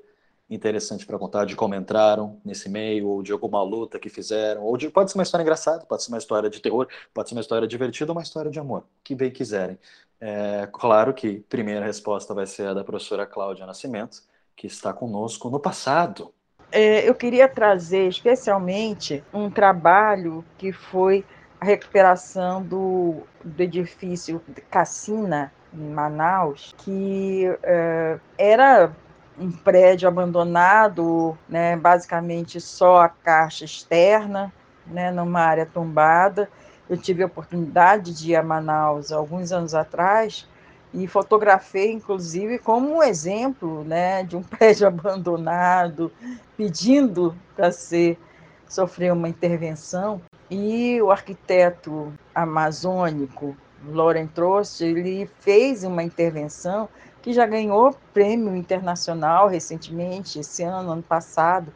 [0.49, 4.78] interessante para contar de como entraram nesse meio, ou de alguma luta que fizeram, ou
[4.78, 7.41] de, pode ser uma história engraçada, pode ser uma história de terror, pode ser uma
[7.41, 9.78] história divertida ou uma história de amor, que bem quiserem.
[10.20, 14.22] É, claro que a primeira resposta vai ser a da professora Cláudia Nascimento,
[14.55, 16.34] que está conosco no passado,
[16.72, 21.26] eu queria trazer especialmente um trabalho que foi
[21.59, 28.91] a recuperação do, do edifício Cassina, em Manaus, que é, era
[29.39, 34.51] um prédio abandonado, né, basicamente só a caixa externa,
[34.86, 36.49] né, numa área tombada.
[36.89, 40.47] Eu tive a oportunidade de ir a Manaus alguns anos atrás
[40.98, 46.12] e fotografei, inclusive, como um exemplo né, de um prédio abandonado,
[46.58, 48.18] pedindo para ser
[48.68, 50.20] sofrer uma intervenção.
[50.50, 56.89] E o arquiteto amazônico Loren Trost, ele fez uma intervenção
[57.22, 61.72] que já ganhou prêmio internacional recentemente, esse ano, ano passado,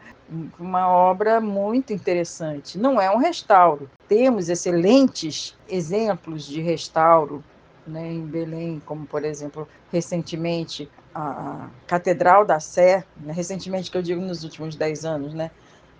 [0.57, 2.77] uma obra muito interessante.
[2.77, 3.89] Não é um restauro.
[4.07, 7.43] Temos excelentes exemplos de restauro
[7.85, 14.01] né, em Belém, como por exemplo, recentemente a Catedral da Sé, né, recentemente que eu
[14.01, 15.51] digo nos últimos dez anos, né,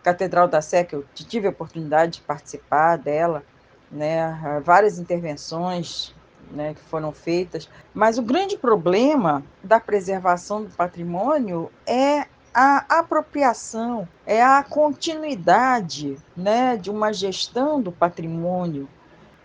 [0.03, 3.43] Catedral da Sé, que eu tive a oportunidade de participar dela,
[3.91, 6.13] né, várias intervenções
[6.51, 14.07] né, que foram feitas, mas o grande problema da preservação do patrimônio é a apropriação,
[14.25, 18.89] é a continuidade né, de uma gestão do patrimônio,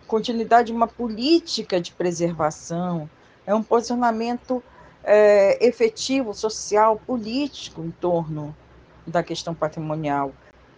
[0.07, 3.09] continuidade de uma política de preservação,
[3.47, 4.63] é um posicionamento
[5.05, 8.55] é, efetivo, social, político em torno
[9.07, 10.33] da questão patrimonial.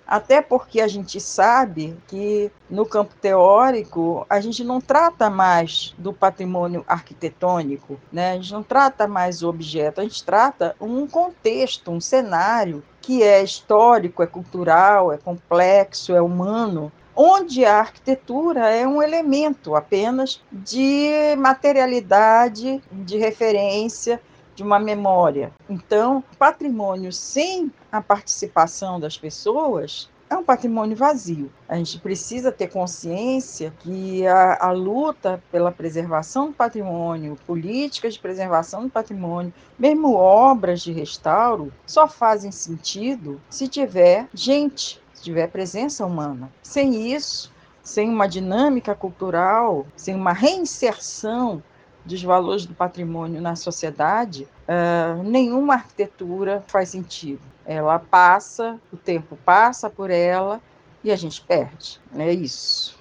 [0.06, 6.14] Até porque a gente sabe que no campo teórico a gente não trata mais do
[6.14, 8.32] patrimônio arquitetônico, né?
[8.32, 13.22] a gente não trata mais o objeto, a gente trata um contexto, um cenário que
[13.22, 20.40] é histórico, é cultural, é complexo, é humano, onde a arquitetura é um elemento apenas
[20.52, 24.22] de materialidade, de referência,
[24.54, 25.50] de uma memória.
[25.68, 31.50] Então, patrimônio sem a participação das pessoas é um patrimônio vazio.
[31.68, 38.20] A gente precisa ter consciência que a, a, luta pela preservação do patrimônio, políticas de
[38.20, 46.04] preservação do patrimônio, mesmo obras de restauro, só fazem sentido se tiver gente, tiver presença
[46.04, 46.50] humana.
[46.62, 47.52] Sem isso,
[47.82, 51.62] sem uma dinâmica cultural, sem uma reinserção
[52.04, 57.40] dos valores do patrimônio na sociedade, uh, nenhuma arquitetura faz sentido.
[57.66, 60.60] Ela passa, o tempo passa por ela
[61.04, 62.00] e a gente perde.
[62.14, 62.98] É isso.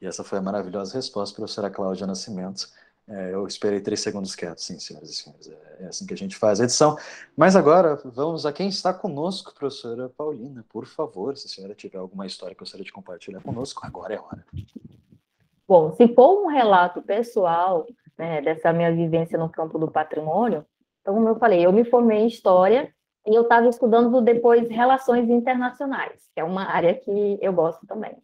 [0.00, 2.68] E essa foi a maravilhosa resposta, professora Cláudia Nascimento.
[3.10, 5.48] É, eu esperei três segundos quieto, sim, senhoras e senhores.
[5.48, 6.96] É, é assim que a gente faz a edição.
[7.36, 10.64] Mas agora, vamos a quem está conosco, professora Paulina.
[10.68, 14.16] Por favor, se a senhora tiver alguma história que gostaria de compartilhar conosco, agora é
[14.16, 14.44] a hora.
[15.66, 17.84] Bom, se for um relato pessoal,
[18.20, 20.64] né, dessa minha vivência no campo do patrimônio.
[21.00, 22.92] Então, como eu falei, eu me formei em História
[23.26, 28.16] e eu estava estudando depois Relações Internacionais, que é uma área que eu gosto também.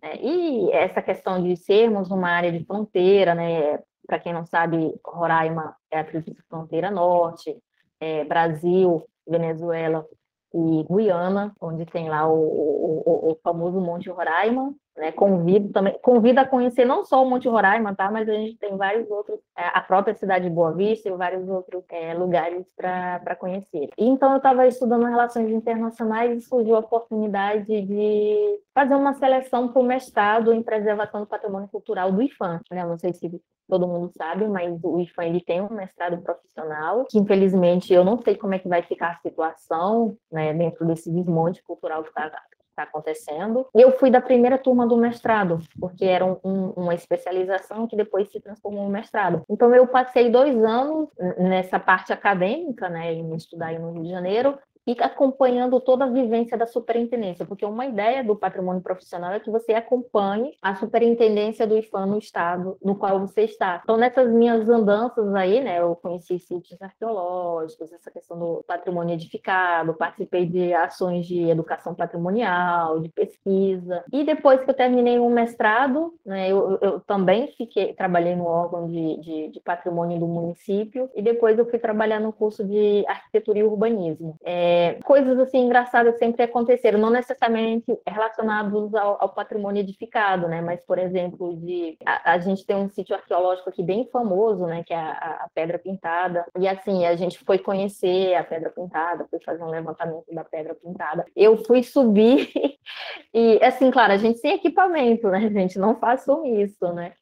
[0.00, 4.94] É, e essa questão de sermos uma área de fronteira, né, para quem não sabe,
[5.04, 6.06] Roraima é a
[6.48, 7.56] fronteira norte,
[8.00, 10.06] é, Brasil, Venezuela
[10.54, 16.40] e Guiana, onde tem lá o, o, o famoso Monte Roraima, né, convido também, convido
[16.40, 18.10] a conhecer não só o Monte Roraima, tá?
[18.10, 21.48] Mas a gente tem vários outros, é, a própria cidade de Boa Vista e vários
[21.48, 23.88] outros é, lugares para conhecer.
[23.96, 29.68] E, então eu estava estudando relações internacionais e surgiu a oportunidade de fazer uma seleção
[29.68, 32.60] para o mestrado em preservação do patrimônio cultural do IFAM.
[32.70, 32.84] Né?
[32.84, 33.30] Não sei se
[33.68, 38.20] todo mundo sabe, mas o IFAM ele tem um mestrado profissional, que infelizmente eu não
[38.20, 42.30] sei como é que vai ficar a situação né, dentro desse desmonte cultural que está
[42.72, 43.66] está acontecendo.
[43.74, 47.96] E eu fui da primeira turma do mestrado, porque era um, um, uma especialização que
[47.96, 49.44] depois se transformou em mestrado.
[49.48, 51.08] Então eu passei dois anos
[51.38, 56.56] nessa parte acadêmica, né, em estudar no Rio de Janeiro, e acompanhando toda a vivência
[56.56, 61.76] da superintendência, porque uma ideia do patrimônio profissional é que você acompanhe a superintendência do
[61.76, 63.80] IFAM no estado no qual você está.
[63.82, 69.94] Então, nessas minhas andanças aí, né, eu conheci sítios arqueológicos, essa questão do patrimônio edificado,
[69.94, 76.14] participei de ações de educação patrimonial, de pesquisa, e depois que eu terminei o mestrado,
[76.26, 81.22] né, eu, eu também fiquei, trabalhei no órgão de, de, de, patrimônio do município, e
[81.22, 84.36] depois eu fui trabalhar no curso de arquitetura e urbanismo.
[84.44, 90.62] É, é, coisas assim engraçadas sempre aconteceram, não necessariamente relacionados ao, ao patrimônio edificado, né?
[90.62, 94.82] Mas, por exemplo, de a, a, gente tem um sítio arqueológico aqui bem famoso, né?
[94.82, 96.46] Que é a, a, Pedra Pintada.
[96.58, 100.74] E assim, a gente foi conhecer a Pedra Pintada, foi fazer um levantamento da Pedra
[100.74, 101.26] Pintada.
[101.36, 102.50] Eu fui subir
[103.34, 105.78] e, assim, claro, a gente sem equipamento, né, gente?
[105.78, 107.12] Não façam isso, né?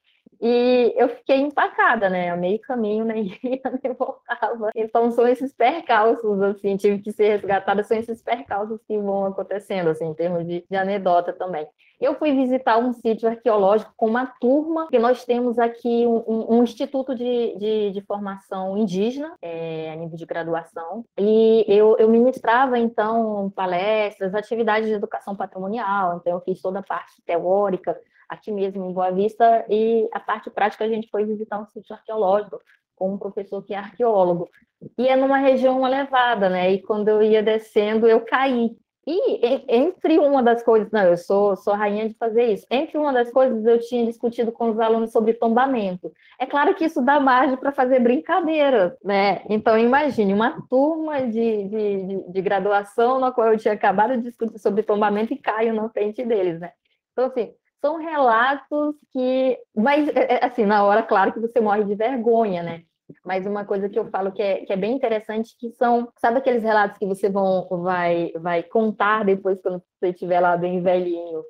[0.40, 2.30] E eu fiquei empacada, né?
[2.30, 4.70] A meio caminho, nem ia, nem voltava.
[4.74, 9.90] Então, são esses percalços, assim, tive que ser resgatada, são esses percalços que vão acontecendo,
[9.90, 11.66] assim, em termos de, de anedota também.
[12.00, 16.62] Eu fui visitar um sítio arqueológico com uma turma, que nós temos aqui um, um
[16.62, 22.78] instituto de, de, de, formação indígena, é, a nível de graduação, e eu, eu ministrava,
[22.78, 28.00] então, palestras, atividades de educação patrimonial, então eu fiz toda a parte teórica,
[28.30, 31.94] aqui mesmo em Boa Vista, e a parte prática a gente foi visitar um sítio
[31.94, 32.60] arqueológico
[32.94, 34.48] com um professor que é arqueólogo.
[34.96, 36.72] E é numa região elevada, né?
[36.72, 38.76] E quando eu ia descendo, eu caí.
[39.06, 42.66] E entre uma das coisas, não, eu sou, sou rainha de fazer isso.
[42.70, 46.12] Entre uma das coisas, eu tinha discutido com os alunos sobre tombamento.
[46.38, 49.42] É claro que isso dá margem para fazer brincadeira, né?
[49.48, 54.58] Então, imagine uma turma de, de, de graduação na qual eu tinha acabado de discutir
[54.58, 56.70] sobre tombamento e caio na frente deles, né?
[57.12, 59.58] Então, assim, são relatos que.
[59.74, 62.82] Mas, é, é, assim, na hora, claro que você morre de vergonha, né?
[63.24, 66.38] Mas uma coisa que eu falo que é, que é bem interessante, que são, sabe
[66.38, 71.42] aqueles relatos que você vão, vai, vai contar depois quando você estiver lá bem velhinho?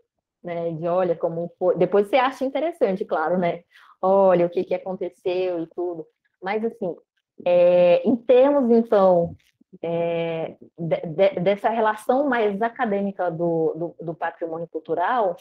[0.42, 0.72] né?
[0.72, 1.76] De olha como foi.
[1.76, 3.62] Depois você acha interessante, claro, né?
[4.02, 6.06] Olha o que, que aconteceu e tudo.
[6.42, 6.96] Mas assim,
[7.44, 9.36] é, em termos então
[9.82, 15.36] é, de, de, dessa relação mais acadêmica do, do, do patrimônio cultural,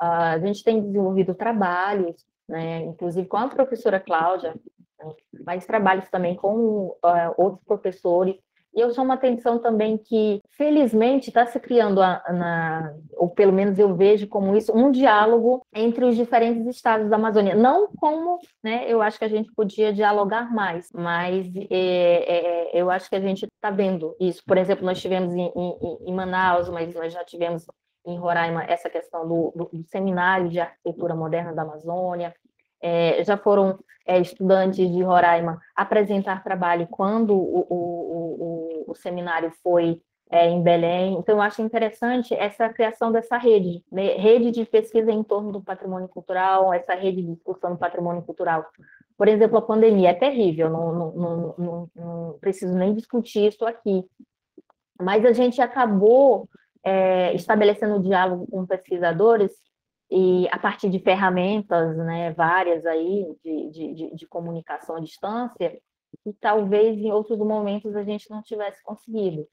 [0.00, 4.54] a gente tem desenvolvido trabalhos, né, inclusive com a professora Cláudia,
[4.98, 8.36] né, mas trabalhos também com uh, outros professores
[8.72, 13.52] e eu chamo a atenção também que, felizmente, está se criando, a, na, ou pelo
[13.52, 17.54] menos eu vejo como isso, um diálogo entre os diferentes estados da Amazônia.
[17.56, 22.90] Não como, né, eu acho que a gente podia dialogar mais, mas é, é, eu
[22.90, 24.42] acho que a gente está vendo isso.
[24.46, 27.66] Por exemplo, nós tivemos em, em, em, Manaus, mas nós já tivemos
[28.06, 32.34] em Roraima essa questão do, do, do Seminário de Arquitetura Moderna da Amazônia,
[32.82, 39.52] é, já foram é, estudantes de Roraima apresentar trabalho quando o, o, o, o seminário
[39.62, 41.14] foi é, em Belém.
[41.14, 44.14] Então, eu acho interessante essa criação dessa rede, né?
[44.14, 48.64] rede de pesquisa em torno do patrimônio cultural, essa rede de discussão do patrimônio cultural.
[49.18, 54.04] Por exemplo, a pandemia é terrível, não, não, não, não, preciso nem discutir isso aqui.
[54.98, 56.48] Mas a gente acabou
[56.84, 59.52] é, estabelecendo diálogo com pesquisadores
[60.10, 65.78] e a partir de ferramentas, né, várias aí de, de, de, comunicação à distância,
[66.24, 69.46] que talvez em outros momentos a gente não tivesse conseguido,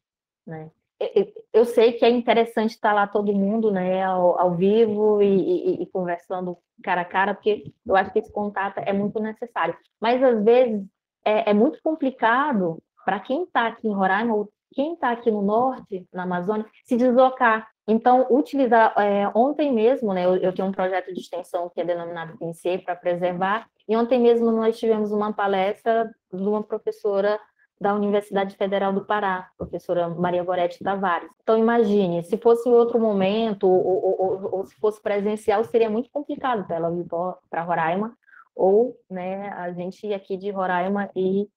[0.45, 0.71] né.
[0.99, 5.28] Eu, eu sei que é interessante estar lá todo mundo, né, ao, ao vivo e,
[5.28, 9.78] e, e, conversando cara a cara, porque eu acho que esse contato é muito necessário.
[10.01, 10.84] Mas às vezes
[11.23, 15.41] é, é muito complicado para quem está aqui em Roraima ou quem está aqui no
[15.41, 20.74] norte, na Amazônia, se deslocar então, utilizar, é, ontem mesmo, né, eu, eu, tenho um
[20.74, 25.32] projeto de extensão que é denominado PNC para preservar, e ontem mesmo nós tivemos uma
[25.32, 27.39] palestra de uma professora
[27.80, 31.30] da Universidade Federal do Pará, professora Maria Goretti Tavares.
[31.41, 35.89] Então, imagine, se fosse em outro momento, ou, ou, ou, ou se fosse presencial, seria
[35.89, 37.05] muito complicado para ela vir
[37.49, 38.13] para Roraima,
[38.53, 41.47] ou né, a gente aqui de Roraima e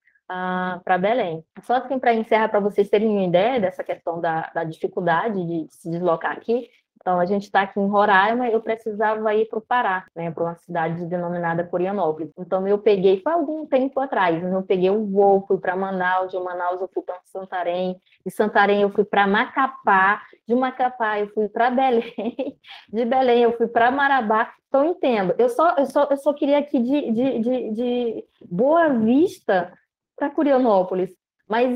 [0.85, 1.45] para Belém.
[1.62, 5.66] Só assim para encerrar, para vocês terem uma ideia dessa questão da, da dificuldade de
[5.70, 6.68] se deslocar aqui.
[7.01, 10.45] Então, a gente está aqui em Roraima, eu precisava ir para o Pará, né, para
[10.45, 12.31] uma cidade denominada Corianópolis.
[12.39, 16.39] Então, eu peguei, foi algum tempo atrás, eu peguei um voo, fui para Manaus, de
[16.39, 21.49] Manaus eu fui para Santarém, de Santarém eu fui para Macapá, de Macapá eu fui
[21.49, 22.59] para Belém,
[22.93, 24.53] de Belém eu fui para Marabá.
[24.68, 28.91] Então, entendo, eu só, eu só, eu só queria aqui de, de, de, de Boa
[28.91, 29.72] Vista
[30.20, 31.10] para Curianópolis.
[31.48, 31.68] Mas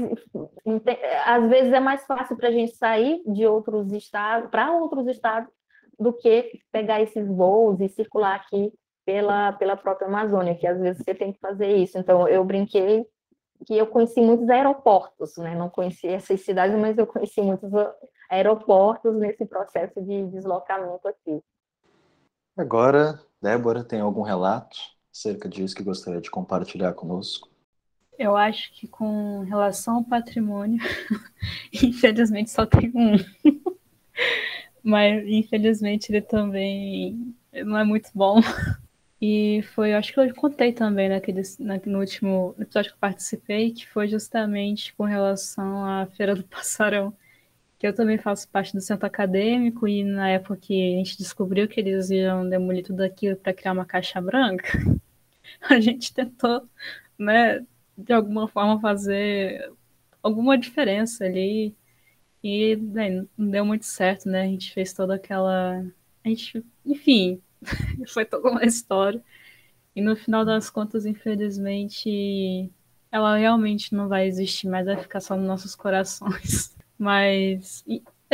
[1.25, 5.51] às vezes é mais fácil para a gente sair de outros estados, para outros estados,
[5.99, 8.73] do que pegar esses voos e circular aqui
[9.05, 11.99] pela, pela própria Amazônia, que às vezes você tem que fazer isso.
[11.99, 13.05] Então, eu brinquei
[13.67, 15.57] que eu conheci muitos aeroportos, né?
[15.57, 17.71] Não conheci essas cidades, mas eu conheci muitos
[18.31, 21.41] aeroportos nesse processo de deslocamento aqui.
[22.57, 24.77] Agora, Débora, tem algum relato
[25.13, 27.54] acerca disso que gostaria de compartilhar conosco?
[28.19, 30.79] Eu acho que com relação ao patrimônio,
[31.73, 33.17] infelizmente só tem um.
[34.83, 37.35] Mas infelizmente ele também
[37.65, 38.41] não é muito bom.
[39.27, 41.41] E foi, acho que eu contei também naquele,
[41.87, 47.15] no último episódio que eu participei, que foi justamente com relação à Feira do Passarão,
[47.79, 51.67] que eu também faço parte do centro acadêmico, e na época que a gente descobriu
[51.67, 54.79] que eles iam demolir tudo aquilo para criar uma caixa branca,
[55.71, 56.69] a gente tentou
[57.19, 57.65] né,
[57.97, 59.73] de alguma forma fazer
[60.23, 61.77] alguma diferença ali.
[62.43, 64.43] E né, não deu muito certo, né?
[64.43, 65.85] A gente fez toda aquela.
[66.25, 67.41] A gente, enfim,
[68.09, 69.23] foi toda uma história.
[69.97, 72.71] E no final das contas, infelizmente,
[73.11, 76.77] ela realmente não vai existir mais, vai ficar só nos nossos corações.
[76.99, 77.85] Mas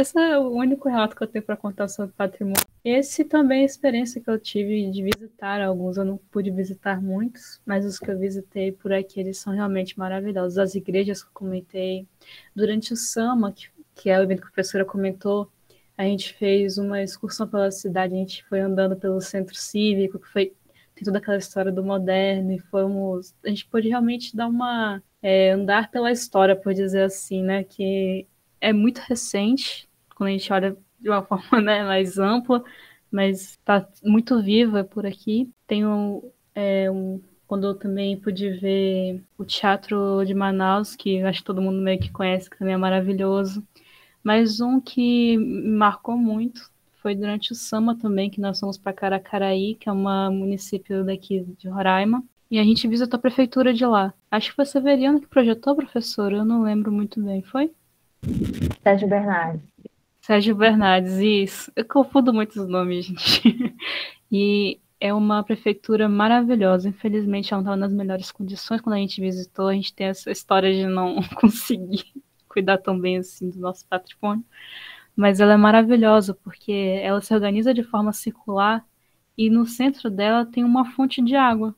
[0.01, 2.65] esse é o único relato que eu tenho para contar sobre patrimônio.
[2.85, 5.97] Esse também é a experiência que eu tive de visitar alguns.
[5.97, 9.99] Eu não pude visitar muitos, mas os que eu visitei por aqui, eles são realmente
[9.99, 10.59] maravilhosos.
[10.59, 12.07] As igrejas que eu comentei.
[12.55, 15.51] Durante o Sama, que, que é o evento que a professora comentou,
[15.97, 20.29] a gente fez uma excursão pela cidade, a gente foi andando pelo centro cívico, que
[20.29, 20.55] foi
[20.95, 23.35] tem toda aquela história do moderno, e fomos.
[23.45, 25.03] A gente pôde realmente dar uma.
[25.23, 27.65] É, andar pela história, por dizer assim, né?
[27.65, 28.27] Que
[28.61, 29.89] é muito recente,
[30.21, 32.63] quando a gente olha de uma forma né, mais ampla,
[33.11, 35.51] mas está muito viva por aqui.
[35.67, 36.23] Tenho
[36.55, 41.63] é, um, quando eu também pude ver o Teatro de Manaus, que acho que todo
[41.63, 43.67] mundo meio que conhece, que também é maravilhoso.
[44.23, 48.93] Mas um que me marcou muito foi durante o Sama também, que nós fomos para
[48.93, 52.23] Caracaraí, que é um município daqui de Roraima.
[52.51, 54.13] E a gente visitou a prefeitura de lá.
[54.31, 57.73] Acho que foi a Severiana que projetou, professor, eu não lembro muito bem, foi?
[58.83, 59.70] Sérgio Bernardes.
[60.21, 61.73] Sérgio Bernardes, isso.
[61.75, 63.75] Eu confundo muitos nomes, gente.
[64.31, 66.89] E é uma prefeitura maravilhosa.
[66.89, 69.69] Infelizmente, ela não estava nas melhores condições quando a gente visitou.
[69.69, 72.05] A gente tem essa história de não conseguir
[72.49, 74.45] cuidar tão bem assim do nosso patrimônio.
[75.17, 78.87] Mas ela é maravilhosa porque ela se organiza de forma circular
[79.37, 81.75] e no centro dela tem uma fonte de água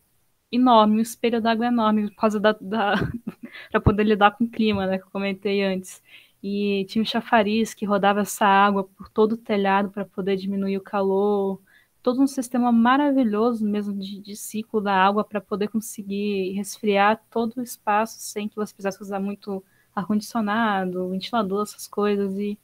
[0.51, 2.95] enorme, um espelho d'água enorme por causa da, da
[3.71, 6.03] para poder lidar com o clima, né, que eu comentei antes.
[6.43, 10.77] E tinha um chafariz que rodava essa água por todo o telhado para poder diminuir
[10.77, 11.61] o calor.
[12.03, 17.59] Todo um sistema maravilhoso mesmo de, de ciclo da água para poder conseguir resfriar todo
[17.59, 19.65] o espaço sem que você precisasse usar muito
[19.95, 22.37] ar-condicionado, ventilador, essas coisas.
[22.39, 22.59] E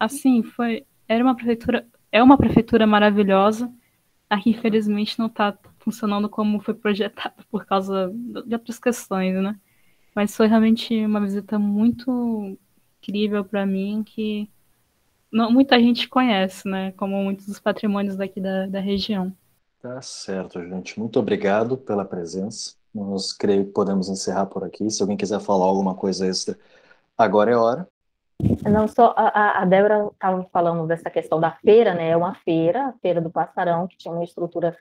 [0.00, 0.86] assim, foi.
[1.06, 1.86] Era uma prefeitura.
[2.10, 3.70] É uma prefeitura maravilhosa.
[4.30, 8.10] Aqui, infelizmente, não está funcionando como foi projetado por causa
[8.46, 9.58] de outras questões, né?
[10.14, 12.58] Mas foi realmente uma visita muito
[13.00, 14.48] incrível para mim que
[15.30, 16.92] não, muita gente conhece, né?
[16.92, 19.32] Como muitos dos patrimônios daqui da, da região.
[19.80, 20.98] Tá certo, gente.
[20.98, 22.74] Muito obrigado pela presença.
[22.94, 24.90] Nós creio que podemos encerrar por aqui.
[24.90, 26.58] Se alguém quiser falar alguma coisa extra,
[27.16, 27.88] agora é hora.
[28.62, 32.10] Não só a, a Débora estava falando dessa questão da feira, né?
[32.10, 34.76] É uma feira, a feira do Passarão, que tinha uma estrutura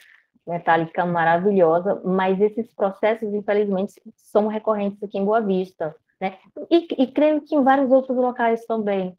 [0.48, 6.38] metálica maravilhosa, mas esses processos, infelizmente, são recorrentes aqui em Boa Vista, né?
[6.70, 9.18] E, e creio que em vários outros locais também.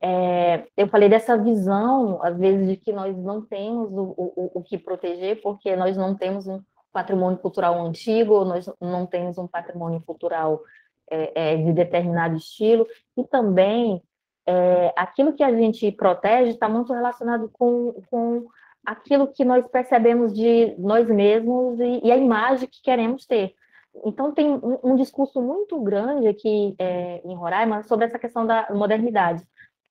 [0.00, 4.62] É, eu falei dessa visão, às vezes, de que nós não temos o, o, o
[4.62, 6.60] que proteger, porque nós não temos um
[6.92, 10.62] patrimônio cultural antigo, nós não temos um patrimônio cultural
[11.10, 12.86] é, é, de determinado estilo,
[13.16, 14.02] e também
[14.46, 18.46] é, aquilo que a gente protege está muito relacionado com, com
[18.84, 23.54] aquilo que nós percebemos de nós mesmos e, e a imagem que queremos ter.
[24.04, 28.68] Então, tem um, um discurso muito grande aqui é, em Roraima sobre essa questão da
[28.70, 29.42] modernidade.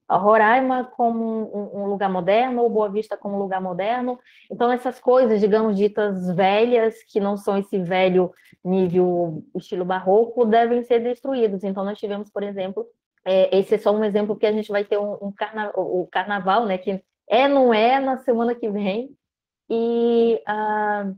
[0.10, 4.18] Roraima como um, lugar moderno, ou Boa Vista como um lugar moderno.
[4.50, 8.32] Então, essas coisas, digamos, ditas velhas, que não são esse velho
[8.64, 11.64] nível estilo barroco, devem ser destruídos.
[11.64, 12.88] Então, nós tivemos, por exemplo,
[13.26, 16.08] é, esse é só um exemplo que a gente vai ter um, um carna o
[16.10, 19.14] carnaval, né, que é, não é, na semana que vem.
[19.70, 21.12] E ah,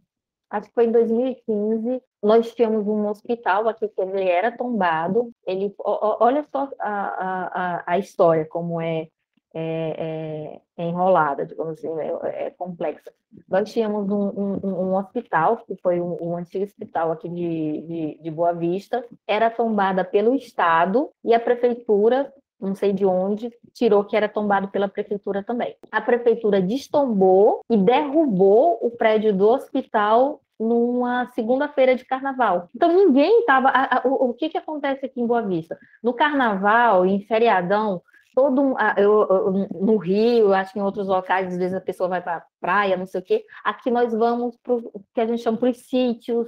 [0.49, 5.31] acho que foi em 2015, nós tínhamos um hospital aqui que ele era tombado.
[5.45, 9.07] Ele, olha só a, a, a história, como é,
[9.53, 13.11] é, é enrolada, digamos assim, é, é, complexa.
[13.47, 18.19] Nós tínhamos um, um, um, hospital, que foi um, um antigo hospital aqui de, de,
[18.21, 24.03] de Boa Vista, era tombada pelo Estado e a prefeitura não sei de onde, tirou
[24.03, 25.75] que era tombado pela prefeitura também.
[25.91, 32.67] A prefeitura destombou e derrubou o prédio do hospital numa segunda-feira de carnaval.
[32.75, 33.71] Então ninguém estava.
[34.03, 35.79] O, o que, que acontece aqui em Boa Vista?
[36.03, 38.01] No carnaval, em feriadão,
[38.35, 42.21] todo eu, eu, no Rio, acho que em outros locais, às vezes a pessoa vai
[42.21, 43.45] para a praia, não sei o quê.
[43.63, 46.47] Aqui nós vamos para o que a gente chama para os sítios,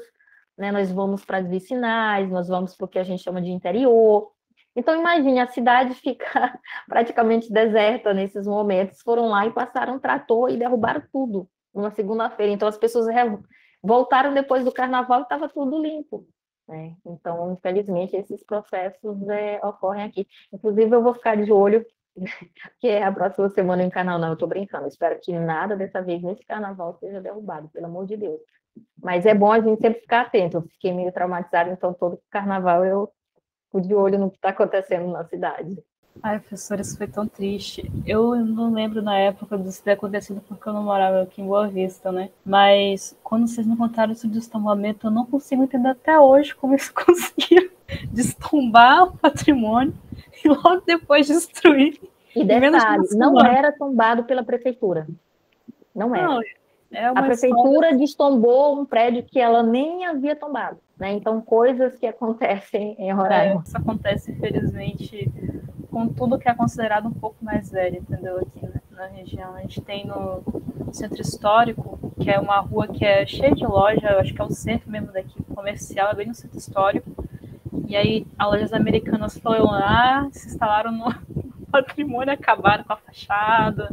[0.57, 0.71] né?
[0.71, 4.29] nós vamos para as vicinais, nós vamos para o que a gente chama de interior.
[4.75, 9.01] Então, imagine, a cidade fica praticamente deserta nesses momentos.
[9.01, 12.51] Foram lá e passaram um trator e derrubaram tudo numa segunda-feira.
[12.51, 13.07] Então, as pessoas
[13.83, 16.27] voltaram depois do carnaval e estava tudo limpo.
[16.67, 16.95] Né?
[17.05, 20.27] Então, infelizmente, esses processos é, ocorrem aqui.
[20.53, 21.85] Inclusive, eu vou ficar de olho,
[22.79, 24.17] que é a próxima semana em canal.
[24.17, 24.87] Não, eu estou brincando.
[24.87, 28.39] Espero que nada dessa vez nesse carnaval seja derrubado, pelo amor de Deus.
[29.03, 30.57] Mas é bom a gente sempre ficar atento.
[30.57, 33.11] Eu fiquei meio traumatizada, então todo carnaval eu
[33.79, 35.77] de olho no que está acontecendo na cidade.
[36.21, 37.89] Ai, professora, isso foi tão triste.
[38.05, 41.67] Eu não lembro na época disso ter acontecido porque eu não morava aqui em Boa
[41.67, 42.29] Vista, né?
[42.45, 46.73] Mas quando vocês me contaram isso de estombamento, eu não consigo entender até hoje como
[46.73, 47.69] eles conseguiram
[48.11, 49.93] destombar o patrimônio
[50.43, 51.99] e logo depois destruir.
[52.35, 55.07] E detalhe, não era tombado pela prefeitura.
[55.93, 56.27] Não era.
[56.27, 56.41] Não,
[56.91, 57.97] é a prefeitura história...
[57.97, 60.77] destombou um prédio que ela nem havia tombado.
[60.99, 61.13] Né?
[61.13, 63.61] Então, coisas que acontecem em Roraima.
[63.61, 65.31] É, isso acontece, infelizmente,
[65.89, 68.37] com tudo que é considerado um pouco mais velho, entendeu?
[68.39, 68.81] Aqui né?
[68.91, 69.55] na região.
[69.55, 70.43] A gente tem no
[70.91, 74.43] Centro Histórico, que é uma rua que é cheia de loja, eu acho que é
[74.43, 77.09] o centro mesmo daqui, comercial, é bem no Centro Histórico.
[77.87, 81.05] E aí, as lojas americanas foram lá, se instalaram no
[81.71, 83.89] patrimônio, acabaram com a fachada,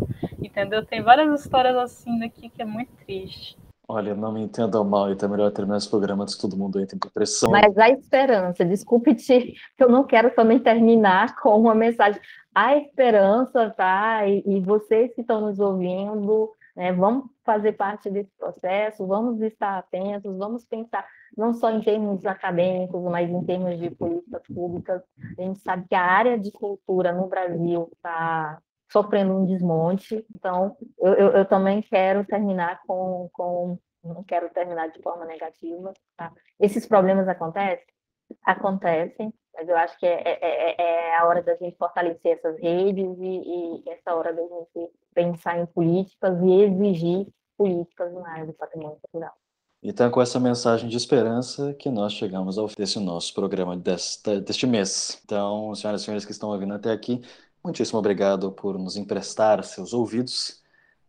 [0.59, 0.85] entendeu?
[0.85, 3.57] Tem várias histórias assim daqui que é muito triste.
[3.91, 6.79] Olha, não me entendam mal, então é melhor terminar esse programa antes que todo mundo
[6.79, 7.51] entre em depressão.
[7.51, 12.21] Mas a esperança, desculpe-te, que eu não quero também terminar com uma mensagem.
[12.55, 14.27] A esperança, tá?
[14.27, 19.79] E, e vocês que estão nos ouvindo, né, vamos fazer parte desse processo, vamos estar
[19.79, 25.03] atentos, vamos pensar não só em termos acadêmicos, mas em termos de políticas públicas.
[25.39, 28.59] A gente sabe que a área de cultura no Brasil está
[28.91, 30.25] sofrendo um desmonte.
[30.35, 33.79] Então, eu, eu, eu também quero terminar com, com.
[34.03, 35.93] Não quero terminar de forma negativa.
[36.17, 36.33] Tá?
[36.61, 37.87] Esses problemas acontecem?
[38.45, 42.59] Acontecem, mas eu acho que é, é, é, é a hora da gente fortalecer essas
[42.61, 47.27] redes e, e essa hora da gente pensar em políticas e exigir
[47.57, 49.35] políticas na área do patrimônio cultural.
[49.83, 54.67] Então, com essa mensagem de esperança que nós chegamos ao desse nosso programa desta, deste
[54.67, 55.21] mês.
[55.25, 57.21] Então, senhoras e senhores que estão ouvindo até aqui,
[57.63, 60.63] muitíssimo obrigado por nos emprestar seus ouvidos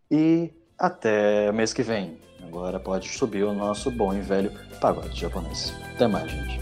[0.09, 2.19] e até mês que vem.
[2.41, 5.73] Agora pode subir o nosso bom e velho pagode japonês.
[5.95, 6.59] Até mais, gente.